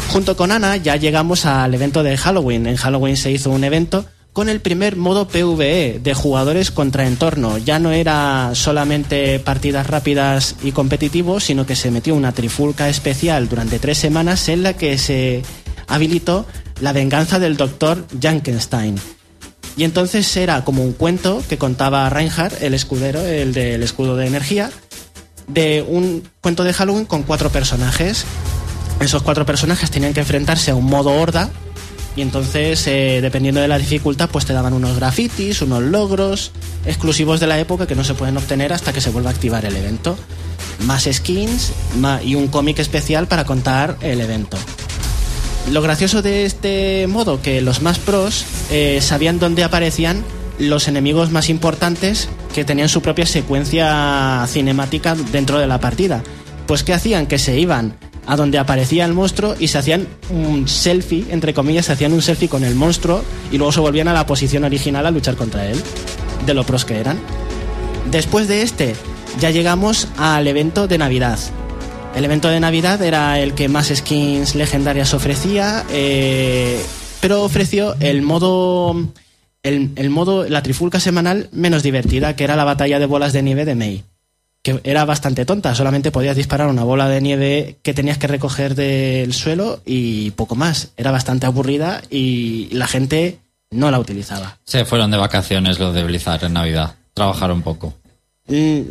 [0.10, 2.68] Junto con Ana ya llegamos al evento de Halloween.
[2.68, 7.60] En Halloween se hizo un evento con el primer modo PvE de jugadores contra entorno.
[7.60, 13.48] Ya no era solamente partidas rápidas y competitivos, sino que se metió una trifulca especial
[13.48, 15.44] durante tres semanas en la que se
[15.88, 16.46] habilitó
[16.84, 19.00] la venganza del doctor Jankenstein.
[19.78, 24.28] Y entonces era como un cuento que contaba Reinhardt, el escudero, el del escudo de
[24.28, 24.70] energía,
[25.48, 28.26] de un cuento de Halloween con cuatro personajes.
[29.00, 31.50] Esos cuatro personajes tenían que enfrentarse a un modo horda
[32.18, 36.52] y entonces, eh, dependiendo de la dificultad, pues te daban unos grafitis, unos logros
[36.86, 39.64] exclusivos de la época que no se pueden obtener hasta que se vuelva a activar
[39.64, 40.18] el evento.
[40.86, 41.72] Más skins
[42.26, 44.58] y un cómic especial para contar el evento.
[45.72, 50.24] Lo gracioso de este modo, que los más pros eh, sabían dónde aparecían
[50.60, 56.22] los enemigos más importantes que tenían su propia secuencia cinemática dentro de la partida.
[56.68, 57.96] Pues que hacían que se iban
[58.28, 62.22] a donde aparecía el monstruo y se hacían un selfie, entre comillas, se hacían un
[62.22, 65.66] selfie con el monstruo y luego se volvían a la posición original a luchar contra
[65.68, 65.82] él,
[66.46, 67.20] de lo pros que eran.
[68.12, 68.96] Después de este,
[69.40, 71.40] ya llegamos al evento de Navidad.
[72.16, 76.82] El evento de Navidad era el que más skins legendarias ofrecía, eh,
[77.22, 78.96] pero ofreció el modo,
[79.64, 83.42] el, el modo, la trifulca semanal menos divertida, que era la batalla de bolas de
[83.42, 84.04] nieve de May
[84.64, 88.76] que era bastante tonta, solamente podías disparar una bola de nieve que tenías que recoger
[88.76, 90.94] del suelo y poco más.
[90.96, 93.40] Era bastante aburrida y la gente
[93.72, 94.58] no la utilizaba.
[94.64, 97.94] Se fueron de vacaciones los de Blizzard en Navidad, trabajaron poco.
[98.48, 98.82] Mm,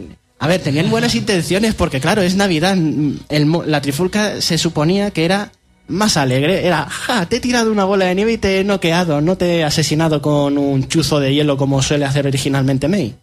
[0.43, 2.76] a ver, tenían buenas intenciones porque claro, es Navidad.
[2.76, 5.53] la trifulca se suponía que era
[5.86, 6.66] más alegre.
[6.66, 9.59] Era, ja, te he tirado una bola de nieve y te he noqueado, no te
[9.59, 13.14] he asesinado con un chuzo de hielo como suele hacer originalmente May.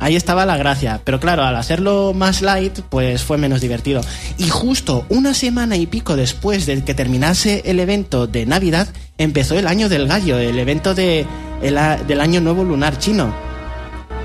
[0.00, 4.00] Ahí estaba la gracia, pero claro, al hacerlo más light, pues fue menos divertido.
[4.38, 9.58] Y justo una semana y pico después de que terminase el evento de Navidad, empezó
[9.58, 11.26] el año del gallo, el evento de,
[11.60, 13.53] del año nuevo lunar chino.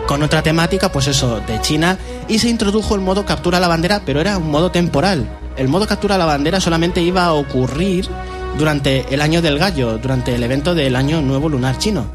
[0.10, 4.02] Con otra temática, pues eso, de China, y se introdujo el modo captura la bandera,
[4.08, 5.30] pero era un modo temporal.
[5.56, 8.08] El modo captura la bandera solamente iba a ocurrir
[8.58, 12.08] durante el año del gallo, durante el evento del año nuevo lunar chino.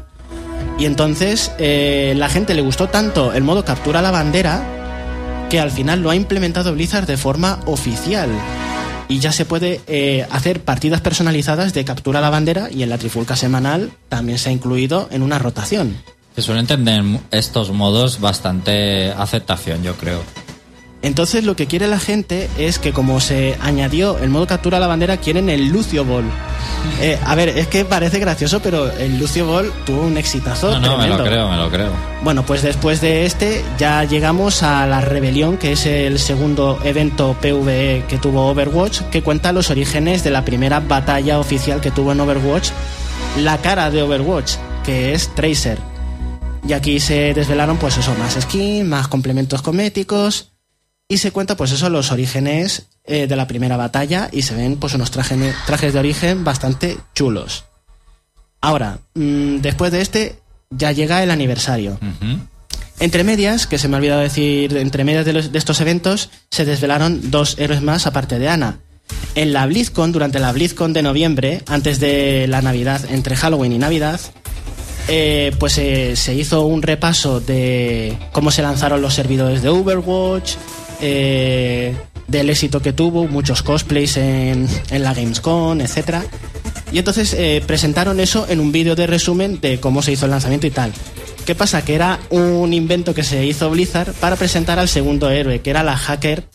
[0.77, 4.61] Y entonces eh, la gente le gustó tanto el modo captura la bandera
[5.49, 8.27] que al final lo ha implementado Blizzard de forma oficial.
[9.07, 12.97] Y ya se puede eh, hacer partidas personalizadas de captura la bandera y en la
[12.97, 15.95] trifulca semanal también se ha incluido en una rotación.
[16.35, 20.21] Se suelen entender estos modos bastante aceptación, yo creo.
[21.05, 24.79] Entonces lo que quiere la gente es que como se añadió el modo captura a
[24.79, 26.25] la bandera, quieren el Lucio Ball.
[27.01, 30.71] Eh, a ver, es que parece gracioso, pero el Lucio Ball tuvo un exitazo.
[30.71, 31.89] No, no, me lo creo, me lo creo.
[32.23, 37.35] Bueno, pues después de este ya llegamos a la Rebelión, que es el segundo evento
[37.41, 42.11] PvE que tuvo Overwatch, que cuenta los orígenes de la primera batalla oficial que tuvo
[42.11, 42.69] en Overwatch,
[43.41, 44.53] la cara de Overwatch,
[44.85, 45.94] que es Tracer.
[46.67, 50.51] Y aquí se desvelaron pues eso, más skins, más complementos cosméticos
[51.07, 54.77] y se cuenta, pues eso, los orígenes eh, de la primera batalla y se ven,
[54.77, 57.65] pues, unos trajes, trajes de origen bastante chulos.
[58.59, 60.39] Ahora, mm, después de este,
[60.71, 61.99] ya llega el aniversario.
[62.99, 66.65] Entre medias, que se me ha olvidado decir, entre medias de, de, estos eventos, se
[66.65, 68.79] desvelaron dos héroes más aparte de Ana.
[69.35, 73.77] En la BlizzCon, durante la BlizzCon de noviembre, antes de la Navidad, entre Halloween y
[73.77, 74.19] Navidad,
[75.07, 80.55] eh, pues eh, se hizo un repaso de cómo se lanzaron los servidores de Overwatch,
[81.01, 81.95] eh,
[82.27, 86.23] del éxito que tuvo, muchos cosplays en, la Gamescom, etc.
[86.91, 90.65] Y entonces presentaron eso en un vídeo de resumen de cómo se hizo el lanzamiento
[90.65, 90.91] y tal.
[91.45, 91.85] ¿Qué pasa?
[91.85, 95.83] Que era un invento que se hizo Blizzard para presentar al segundo héroe, que era
[95.83, 96.45] la hacker.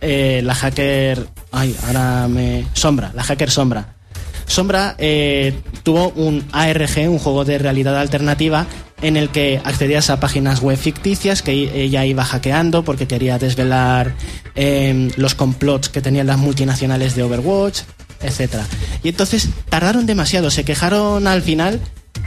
[0.00, 1.26] La hacker.
[1.52, 2.66] Ay, ahora me.
[2.74, 3.95] Sombra, la hacker Sombra.
[4.46, 8.66] Sombra eh, tuvo un ARG, un juego de realidad alternativa,
[9.02, 14.14] en el que accedías a páginas web ficticias que ella iba hackeando porque quería desvelar
[14.54, 17.80] em, los complots que tenían las multinacionales de Overwatch,
[18.22, 18.62] etc.
[19.02, 21.80] Y entonces tardaron demasiado, se quejaron al final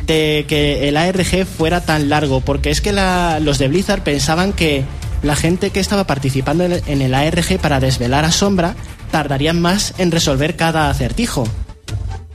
[0.06, 4.84] de que el ARG fuera tan largo, porque es que los de Blizzard pensaban que
[5.24, 8.76] la gente que estaba participando en el ARG para desvelar a Sombra
[9.12, 11.46] tardarían más en resolver cada acertijo.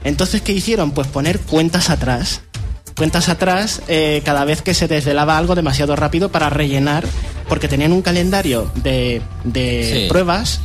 [0.05, 0.91] Entonces, ¿qué hicieron?
[0.91, 2.41] Pues poner cuentas atrás.
[2.95, 7.03] Cuentas atrás eh, cada vez que se desvelaba algo demasiado rápido para rellenar,
[7.49, 9.21] porque tenían un calendario de,
[10.07, 10.61] pruebas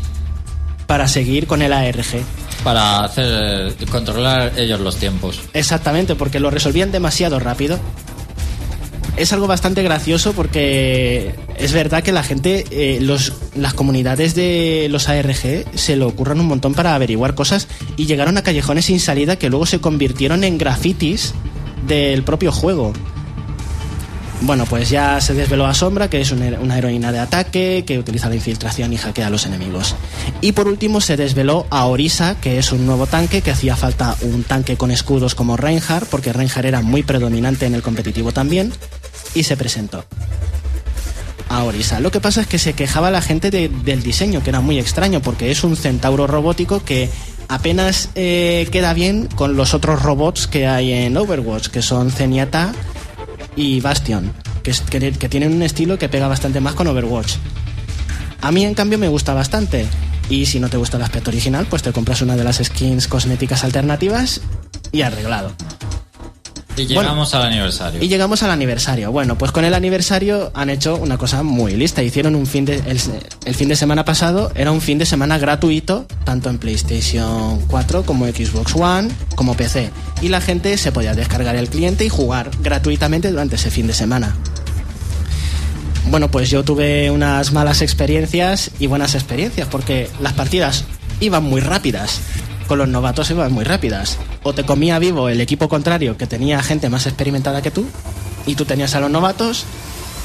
[0.87, 2.23] para seguir con el ARG.
[2.63, 5.41] Para hacer controlar ellos los tiempos.
[5.55, 7.81] Exactamente, porque lo resolvían demasiado rápido
[9.17, 14.89] es algo bastante gracioso porque es verdad que la gente, eh, los, las comunidades de
[14.91, 19.01] los ARG se lo ocurran un montón para averiguar cosas y llegaron a callejones sin
[19.01, 21.35] salida que luego se convirtieron en grafitis
[21.87, 22.93] del propio juego.
[24.43, 28.31] Bueno, pues ya se desveló a Sombra, que es una heroína de ataque, que utiliza
[28.31, 29.95] la infiltración y hackea a los enemigos.
[30.41, 34.17] Y por último se desveló a Orisa, que es un nuevo tanque, que hacía falta
[34.23, 38.73] un tanque con escudos como Reinhardt, porque Reinhardt era muy predominante en el competitivo también,
[39.35, 40.05] y se presentó.
[41.53, 41.99] a Orisa.
[41.99, 44.79] Lo que pasa es que se quejaba la gente de- del diseño, que era muy
[44.79, 47.11] extraño, porque es un centauro robótico que
[47.49, 52.73] apenas eh, queda bien con los otros robots que hay en Overwatch, que son Zenyatta
[53.61, 54.33] y Bastion,
[54.63, 54.73] que,
[55.13, 57.35] que tienen un estilo que pega bastante más con Overwatch.
[58.41, 59.87] A mí, en cambio, me gusta bastante.
[60.31, 63.07] Y si no te gusta el aspecto original, pues te compras una de las skins
[63.07, 64.41] cosméticas alternativas
[64.93, 65.53] y arreglado.
[66.77, 68.03] Y llegamos al aniversario.
[68.03, 69.13] Y llegamos al aniversario.
[69.13, 72.03] Bueno, pues con el aniversario han hecho una cosa muy lista.
[72.03, 72.77] Hicieron un fin de.
[72.77, 73.01] El,
[73.45, 78.05] el fin de semana pasado era un fin de semana gratuito, tanto en PlayStation 4
[78.05, 79.91] como Xbox One, como PC.
[80.23, 83.95] Y la gente se podía descargar el cliente y jugar gratuitamente durante ese fin de
[83.95, 84.37] semana.
[86.11, 90.85] Bueno, pues yo tuve unas malas experiencias y buenas experiencias, porque las partidas
[91.21, 92.21] iban muy rápidas.
[92.71, 94.17] Con los novatos iban muy rápidas.
[94.45, 97.85] O te comía vivo el equipo contrario, que tenía gente más experimentada que tú,
[98.47, 99.65] y tú tenías a los novatos,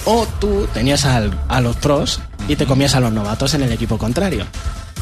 [0.06, 3.72] o tú tenías al- a los pros y te comías a los novatos en el
[3.72, 4.46] equipo contrario.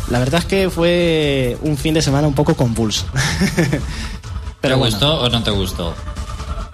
[0.10, 3.08] La verdad es que fue un fin de semana un poco convulso.
[4.62, 4.78] ¿Te bueno.
[4.86, 5.94] gustó o no te gustó?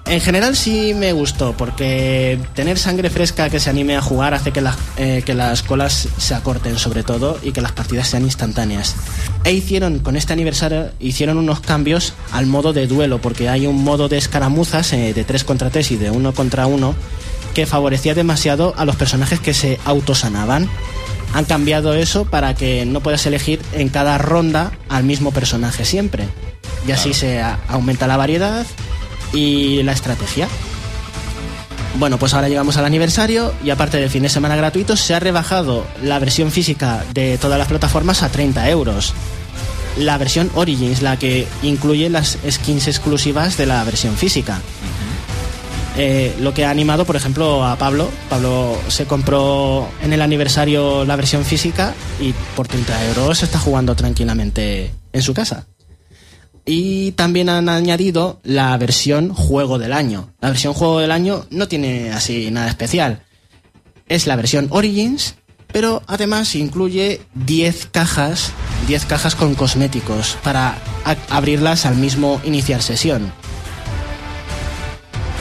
[0.10, 4.52] En general sí me gustó, porque tener sangre fresca que se anime a jugar hace
[4.52, 8.24] que, las eh, que las colas se acorten sobre todo y que las partidas sean
[8.24, 8.96] instantáneas.
[9.44, 13.84] E hicieron, con este aniversario, hicieron unos cambios al modo de duelo, porque hay un
[13.84, 16.96] modo de escaramuzas eh, de 3 contra 3 y de 1 contra 1
[17.54, 20.68] que favorecía demasiado a los personajes que se autosanaban.
[21.36, 26.28] Han cambiado eso para que no puedas elegir en cada ronda al mismo personaje siempre.
[26.88, 28.66] Y así se aumenta la variedad
[29.34, 30.48] y la estrategia.
[31.98, 35.20] Bueno, pues ahora llegamos al aniversario y aparte del fin de semana gratuito se ha
[35.20, 39.14] rebajado la versión física de todas las plataformas a 30 euros.
[39.98, 44.62] La versión Origins, la que incluye las skins exclusivas de la versión física.
[45.98, 48.10] Eh, lo que ha animado, por ejemplo, a Pablo.
[48.30, 53.96] Pablo se compró en el aniversario la versión física y por 30 euros está jugando
[53.96, 55.66] tranquilamente en su casa.
[56.72, 60.36] Y también han añadido la versión juego del año.
[60.40, 63.24] La versión juego del año no tiene así nada especial.
[64.08, 65.34] Es la versión Origins,
[65.74, 68.52] pero además incluye 10 cajas,
[68.88, 70.78] 10 cajas con cosméticos para
[71.32, 73.34] abrirlas al mismo iniciar sesión.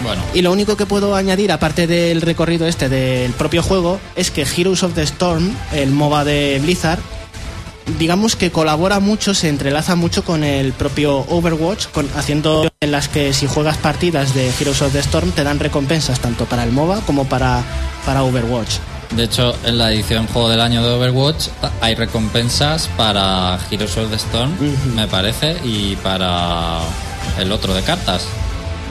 [0.03, 4.31] Bueno, Y lo único que puedo añadir, aparte del recorrido este del propio juego, es
[4.31, 7.01] que Heroes of the Storm, el MOBA de Blizzard,
[7.99, 13.09] digamos que colabora mucho, se entrelaza mucho con el propio Overwatch, con, haciendo en las
[13.09, 16.73] que si juegas partidas de Heroes of the Storm te dan recompensas tanto para el
[16.73, 17.63] MOBA como para,
[18.05, 18.77] para Overwatch.
[19.17, 21.49] de hecho, en la edición Juego del Año de Overwatch
[21.81, 24.53] hay recompensas para Heroes of the Storm,
[24.95, 26.81] me parece, y para
[27.39, 28.27] el otro de cartas,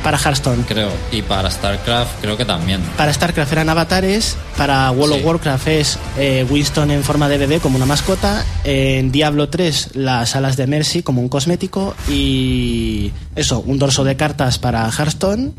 [0.07, 0.63] Para Hearthstone.
[0.65, 2.79] creo, y para StarCraft creo que también.
[2.95, 5.19] Para StarCraft eran avatares, para World Sí.
[5.19, 9.95] of Warcraft es eh, Winston en forma de bebé como una mascota, en Diablo 3
[9.95, 15.51] las alas de Mercy como un cosmético y eso, un dorso de cartas para Hearthstone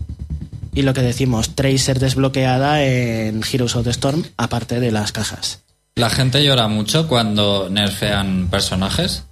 [0.72, 5.60] y lo que decimos, Tracer desbloqueada en Heroes of the Storm aparte de las cajas.
[5.94, 9.24] La gente llora mucho cuando nerfean personajes.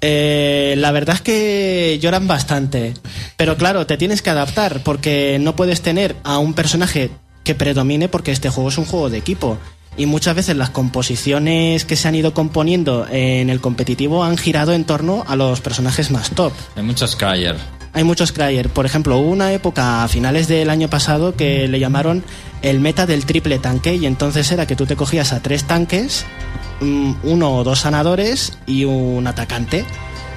[0.00, 2.94] Eh, la verdad es que lloran bastante.
[3.36, 7.10] Pero claro, te tienes que adaptar porque no puedes tener a un personaje
[7.44, 9.58] que predomine porque este juego es un juego de equipo.
[9.96, 14.72] Y muchas veces las composiciones que se han ido componiendo en el competitivo han girado
[14.72, 16.52] en torno a los personajes más top.
[16.76, 17.56] Hay muchos Cryer.
[17.94, 18.70] Hay muchos Cryer.
[18.70, 22.24] Por ejemplo, hubo una época a finales del año pasado que le llamaron
[22.62, 26.24] el meta del triple tanque y entonces era que tú te cogías a tres tanques,
[26.80, 29.84] mm, uno o dos sanadores y un atacante.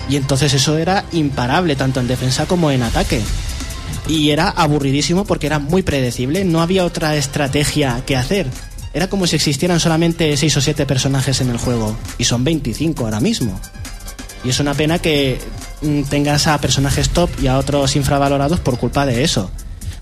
[0.10, 3.22] Y entonces eso era imparable tanto en defensa como en ataque.
[4.08, 8.48] Y era aburridísimo porque era muy predecible, no había otra estrategia que hacer.
[8.94, 11.98] Era como si existieran solamente 6 o 7 personajes en el juego.
[12.18, 13.60] Y son 25 ahora mismo.
[14.44, 15.40] Y es una pena que
[16.10, 19.50] tengas a personajes top y a otros infravalorados por culpa de eso.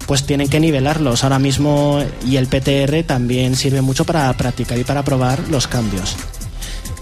[0.07, 4.83] Pues tienen que nivelarlos ahora mismo y el PTR también sirve mucho para practicar y
[4.83, 6.15] para probar los cambios.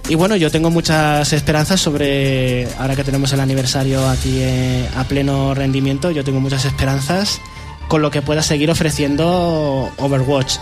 [0.10, 5.06] Y bueno, yo tengo muchas esperanzas sobre, ahora que tenemos el aniversario aquí eh, a
[5.06, 7.40] pleno rendimiento, yo tengo muchas esperanzas
[7.88, 10.56] con lo que pueda seguir ofreciendo Overwatch.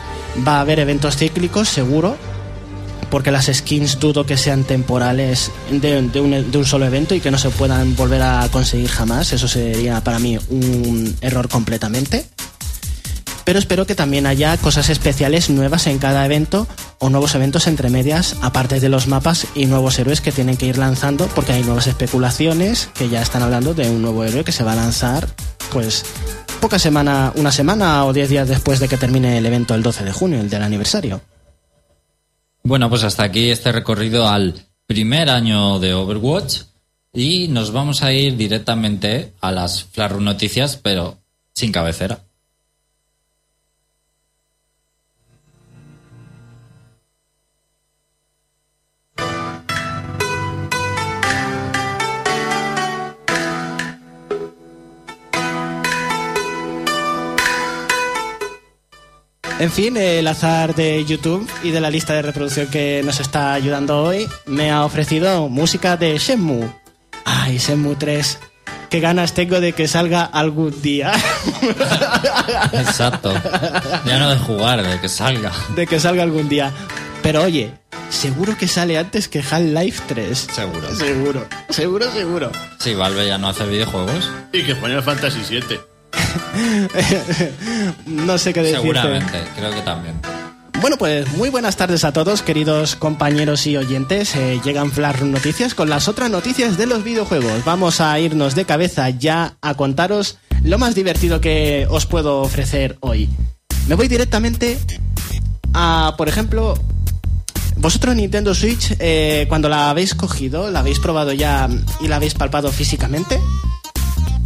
[0.47, 2.17] Va a haber eventos cíclicos, seguro,
[3.09, 7.37] porque las skins dudo que sean temporales de, un, un solo evento y que no
[7.37, 9.33] se puedan volver a conseguir jamás.
[9.33, 12.25] Eso sería para mí un error completamente.
[13.49, 16.67] Pero espero que también haya cosas especiales nuevas en cada evento
[16.99, 20.67] o nuevos eventos entre medias, aparte de los mapas y nuevos héroes que tienen que
[20.67, 24.51] ir lanzando, porque hay nuevas especulaciones que ya están hablando de un nuevo héroe que
[24.51, 25.27] se va a lanzar,
[25.71, 26.05] pues,
[26.61, 30.05] poca semana, una semana o diez días después de que termine el evento el 12
[30.05, 31.21] de junio, el del aniversario.
[32.69, 34.53] Bueno, pues hasta aquí este recorrido al
[34.85, 36.65] primer año de Overwatch
[37.11, 41.17] y nos vamos a ir directamente a las Flash Noticias, pero
[41.51, 42.19] sin cabecera.
[59.59, 63.53] En fin, el azar de YouTube y de la lista de reproducción que nos está
[63.53, 66.69] ayudando hoy me ha ofrecido música de Shenmue.
[67.25, 68.39] Ay, Shenmue 3.
[68.89, 71.11] Qué ganas tengo de que salga algún día.
[72.71, 73.33] Exacto.
[74.05, 75.51] Ya no de jugar, de que salga.
[75.75, 76.71] de que salga algún día.
[77.21, 77.73] Pero oye,
[78.09, 80.47] seguro que sale antes que Half-Life 3.
[80.55, 80.95] Seguro.
[80.95, 82.51] Seguro, seguro, seguro.
[82.79, 84.31] Sí, Valve ya no hace videojuegos.
[84.53, 85.79] Y que Final Fantasy 7.
[88.05, 88.81] no sé qué decirte.
[88.81, 90.15] Seguramente, creo que también.
[90.81, 94.33] Bueno, pues muy buenas tardes a todos, queridos compañeros y oyentes.
[94.35, 97.65] Eh, llegan Flash Noticias con las otras noticias de los videojuegos.
[97.65, 102.97] Vamos a irnos de cabeza ya a contaros lo más divertido que os puedo ofrecer
[103.01, 103.29] hoy.
[103.87, 104.77] Me voy directamente
[105.73, 106.75] a, por ejemplo,
[107.75, 111.67] vosotros Nintendo Switch, eh, cuando la habéis cogido, la habéis probado ya
[111.99, 113.37] y la habéis palpado físicamente.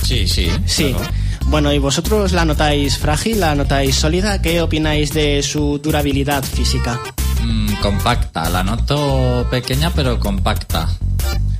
[0.04, 0.50] Sí, sí.
[0.66, 0.94] Sí.
[0.94, 1.23] claro.
[1.48, 4.42] Bueno, ¿y vosotros la notáis frágil, la notáis sólida?
[4.42, 7.00] ¿Qué opináis de su durabilidad física?
[7.42, 10.90] Mm, compacta, la noto pequeña pero compacta.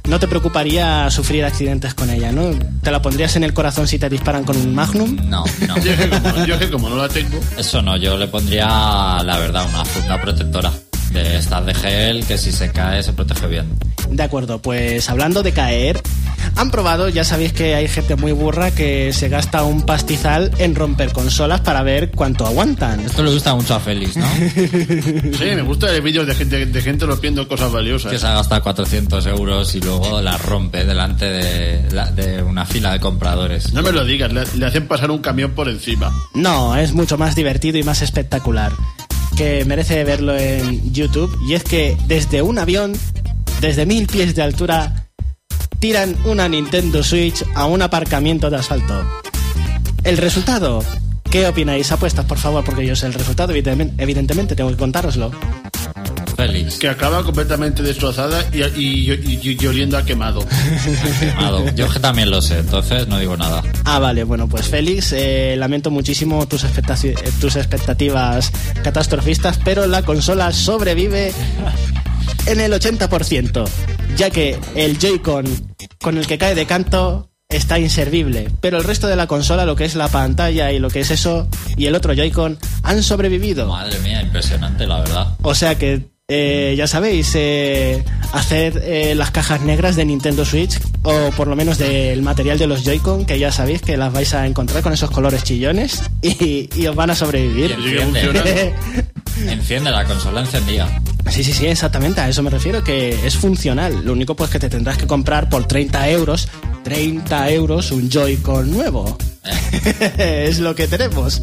[0.06, 2.50] No te preocuparía sufrir accidentes con ella, ¿no?
[2.82, 5.16] ¿Te la pondrías en el corazón si te disparan con un Magnum?
[5.30, 5.78] No, no.
[5.82, 8.68] Yo que como, yo es que como no la tengo, Eso no, yo le pondría,
[9.24, 10.72] la verdad, una funda protectora
[11.14, 13.68] de estas de gel que si se cae se protege bien.
[14.10, 16.02] De acuerdo, pues hablando de caer,
[16.56, 20.76] han probado, ya sabéis que hay gente muy burra que se gasta un pastizal en
[20.76, 23.00] romper consolas para ver cuánto aguantan.
[23.00, 24.26] Esto le gusta mucho a Félix, ¿no?
[24.78, 28.20] sí, me gusta el vídeos de gente, de gente rompiendo cosas que valiosas.
[28.20, 32.92] se ha gastado 400 euros y luego la rompe delante de, la- de una fila
[32.94, 33.74] de compradores.
[33.74, 36.12] No me lo digas, le, le hacen pasar un camión por encima.
[36.34, 38.72] No, es mucho más divertido y más espectacular.
[39.36, 41.36] Que merece verlo en YouTube.
[41.48, 42.94] Y es que desde un avión,
[43.62, 45.08] desde mil pies de altura,
[45.80, 49.04] tiran una Nintendo Switch a un aparcamiento de asfalto.
[50.04, 50.84] El resultado.
[51.30, 51.92] ¿Qué opináis?
[51.92, 55.32] Apuestas, por favor, porque yo sé el resultado, evidentemente tengo que contároslo.
[56.36, 60.46] Félix, Que acaba completamente destrozada y, y- y- y oliendo a quemado.
[61.20, 61.66] quemado.
[61.76, 63.62] Yo que también lo sé, entonces no digo nada.
[63.86, 68.52] Ah, vale, bueno, pues Félix, eh, lamento muchísimo tus, expectaci- eh, tus expectativas
[68.84, 71.34] catastrofistas, pero la consola sobrevive
[72.48, 73.66] en el 80%,
[74.18, 75.46] ya que el Joy-Con
[76.02, 79.76] con el que cae de canto está inservible, pero el resto de la consola, lo
[79.76, 83.68] que es la pantalla y lo que es eso, y el otro Joy-Con, han sobrevivido.
[83.68, 85.28] Madre mía, impresionante, la verdad.
[85.44, 90.80] O sea que, eh, ya sabéis, eh, hacer eh, las cajas negras de Nintendo Switch,
[91.04, 94.34] o por lo menos del material de los Joy-Con, que ya sabéis que las vais
[94.34, 97.72] a encontrar con esos colores chillones, y, y os van a sobrevivir.
[97.74, 98.74] Enciende.
[99.48, 101.02] Enciende la consola encendida.
[101.30, 104.06] Sí, sí, sí, exactamente, a eso me refiero, que es funcional.
[104.06, 106.48] Lo único pues que te tendrás que comprar por 30 euros,
[106.84, 109.18] 30 euros un Joy-Con nuevo.
[110.18, 111.42] es lo que tenemos.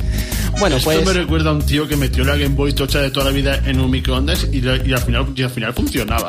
[0.58, 1.04] Bueno, Esto pues...
[1.06, 3.62] me recuerda a un tío que metió la Game Boy tocha de toda la vida
[3.66, 6.28] en un microondas y, la- y al, final, y al final funcionaba.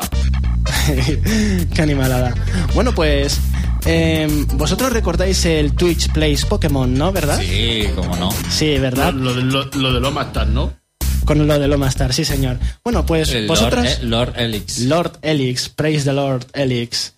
[1.74, 2.34] Qué animalada.
[2.74, 3.38] Bueno, pues...
[3.84, 7.12] em, Vosotros recordáis el Twitch Plays Pokémon, ¿no?
[7.12, 7.40] ¿Verdad?
[7.40, 8.30] Sí, cómo no.
[8.50, 9.12] Sí, ¿verdad?
[9.12, 10.72] lo de, lo, lo de Loma Star, ¿no?
[11.24, 12.58] Con lo de Loma Star, sí, señor.
[12.82, 13.84] Bueno, pues El vosotros...
[14.02, 14.78] Lord, eh, Lord Elix.
[14.80, 17.14] Lord Elix, praise the Lord Elix.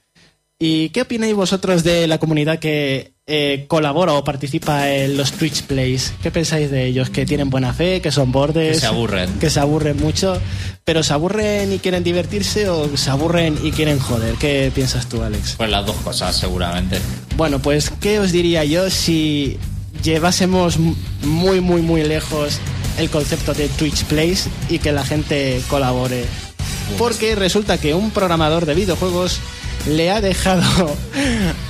[0.66, 5.64] ¿Y qué opináis vosotros de la comunidad que eh, colabora o participa en los Twitch
[5.64, 6.14] Plays?
[6.22, 7.10] ¿Qué pensáis de ellos?
[7.10, 8.00] ¿Que tienen buena fe?
[8.00, 8.76] ¿Que son bordes?
[8.76, 9.30] Que se aburren.
[9.34, 10.40] Que se aburren mucho.
[10.82, 14.36] ¿Pero se aburren y quieren divertirse o se aburren y quieren joder?
[14.36, 15.56] ¿Qué piensas tú, Alex?
[15.58, 16.98] Pues las dos cosas, seguramente.
[17.36, 19.58] Bueno, pues, ¿qué os diría yo si
[20.02, 22.58] llevásemos muy, muy, muy lejos
[22.96, 26.24] el concepto de Twitch Plays y que la gente colabore?
[26.96, 29.40] Porque resulta que un programador de videojuegos
[29.86, 30.96] le ha dejado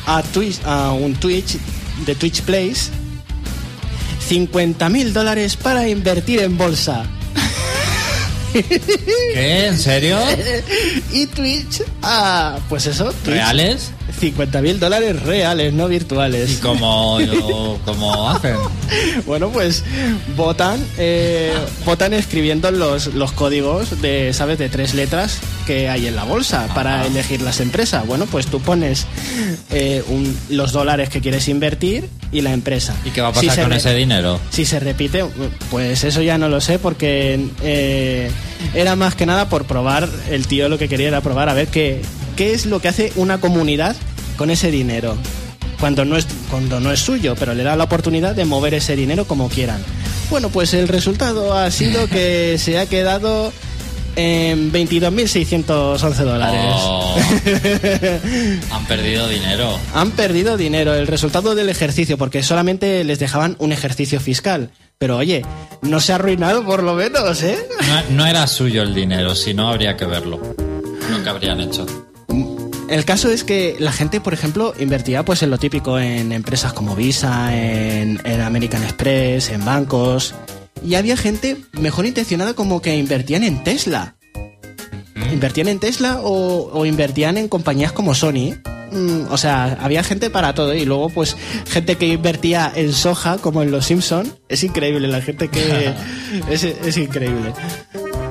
[0.06, 1.56] a, Twitch, a un Twitch
[2.06, 2.90] de Twitch Plays
[4.28, 7.04] 50 mil dólares para invertir en bolsa.
[8.52, 9.66] ¿Qué?
[9.66, 10.18] ¿En serio?
[11.12, 13.90] Y Twitch, ah, pues eso, Twitch, ¿Reales?
[14.18, 16.50] 50 mil dólares reales, no virtuales.
[16.52, 17.18] ¿Y cómo,
[17.84, 18.56] cómo hacen?
[19.26, 19.82] Bueno, pues
[20.36, 21.52] votan, eh,
[21.84, 26.68] votan escribiendo los, los códigos de, ¿sabes?, de tres letras que hay en la bolsa
[26.74, 28.06] para elegir las empresas.
[28.06, 29.06] Bueno, pues tú pones
[29.70, 32.94] eh, un- los dólares que quieres invertir y la empresa.
[33.04, 34.38] ¿Y qué va a Si pasar se con ese dinero?
[34.50, 35.24] Si se repite,
[35.70, 38.30] pues eso ya no lo sé porque eh,
[38.74, 41.68] era más que nada por probar, el tío lo que quería era probar a ver
[41.68, 42.02] qué,
[42.36, 43.96] qué es lo que hace una comunidad
[44.36, 45.16] con ese dinero.
[45.80, 48.96] Cuando no, es, cuando no es suyo, pero le da la oportunidad de mover ese
[48.96, 49.82] dinero como quieran.
[50.30, 53.52] Bueno, pues el resultado ha sido que se ha quedado
[54.16, 56.60] en 22.611 dólares.
[56.76, 57.16] Oh.
[58.74, 59.78] Han perdido dinero.
[59.94, 64.70] Han perdido dinero, el resultado del ejercicio, porque solamente les dejaban un ejercicio fiscal.
[64.98, 65.44] Pero oye,
[65.82, 67.58] no se ha arruinado por lo menos, ¿eh?
[67.88, 70.40] No, no era suyo el dinero, si no habría que verlo.
[71.10, 71.84] Lo que habrían hecho.
[72.94, 76.72] El caso es que la gente, por ejemplo, invertía pues en lo típico, en empresas
[76.72, 80.32] como Visa, en, en American Express, en bancos.
[80.80, 84.14] Y había gente mejor intencionada como que invertían en Tesla.
[85.32, 88.54] Invertían en Tesla o, o invertían en compañías como Sony.
[88.92, 91.36] Mm, o sea, había gente para todo y luego pues
[91.66, 94.38] gente que invertía en soja como en Los Simpson.
[94.48, 95.92] Es increíble la gente que...
[96.48, 97.54] es, es increíble.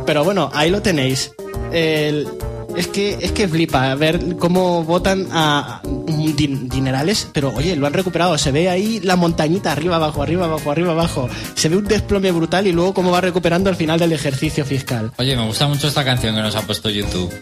[0.05, 1.31] Pero bueno, ahí lo tenéis.
[1.73, 2.29] El-
[2.75, 7.93] es que es que flipa ver cómo votan a din- dinerales, pero oye, lo han
[7.93, 8.37] recuperado.
[8.37, 11.29] Se ve ahí la montañita arriba, abajo, arriba, abajo, arriba, abajo.
[11.55, 15.11] Se ve un desplome brutal y luego cómo va recuperando al final del ejercicio fiscal.
[15.17, 17.33] Oye, me gusta mucho esta canción que nos ha puesto YouTube.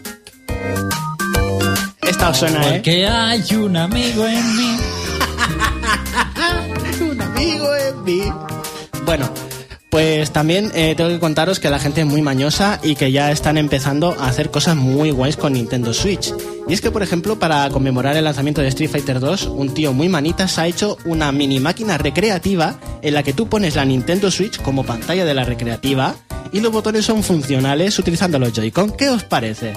[2.02, 2.72] Esta os suena, ¿eh?
[2.74, 4.76] Porque hay un amigo en mí.
[7.10, 8.22] un amigo en mí.
[9.04, 9.28] Bueno,
[9.92, 13.30] pues también eh, tengo que contaros que la gente es muy mañosa y que ya
[13.30, 16.32] están empezando a hacer cosas muy guays con Nintendo Switch.
[16.66, 19.92] Y es que, por ejemplo, para conmemorar el lanzamiento de Street Fighter 2, un tío
[19.92, 24.30] muy manitas ha hecho una mini máquina recreativa en la que tú pones la Nintendo
[24.30, 26.14] Switch como pantalla de la recreativa
[26.52, 28.92] y los botones son funcionales utilizando los Joy-Con.
[28.92, 29.74] ¿Qué os parece?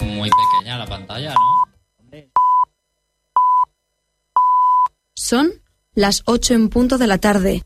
[0.00, 2.20] Muy pequeña la pantalla, ¿no?
[5.14, 5.50] Son
[5.94, 7.62] las 8 en punto de la tarde.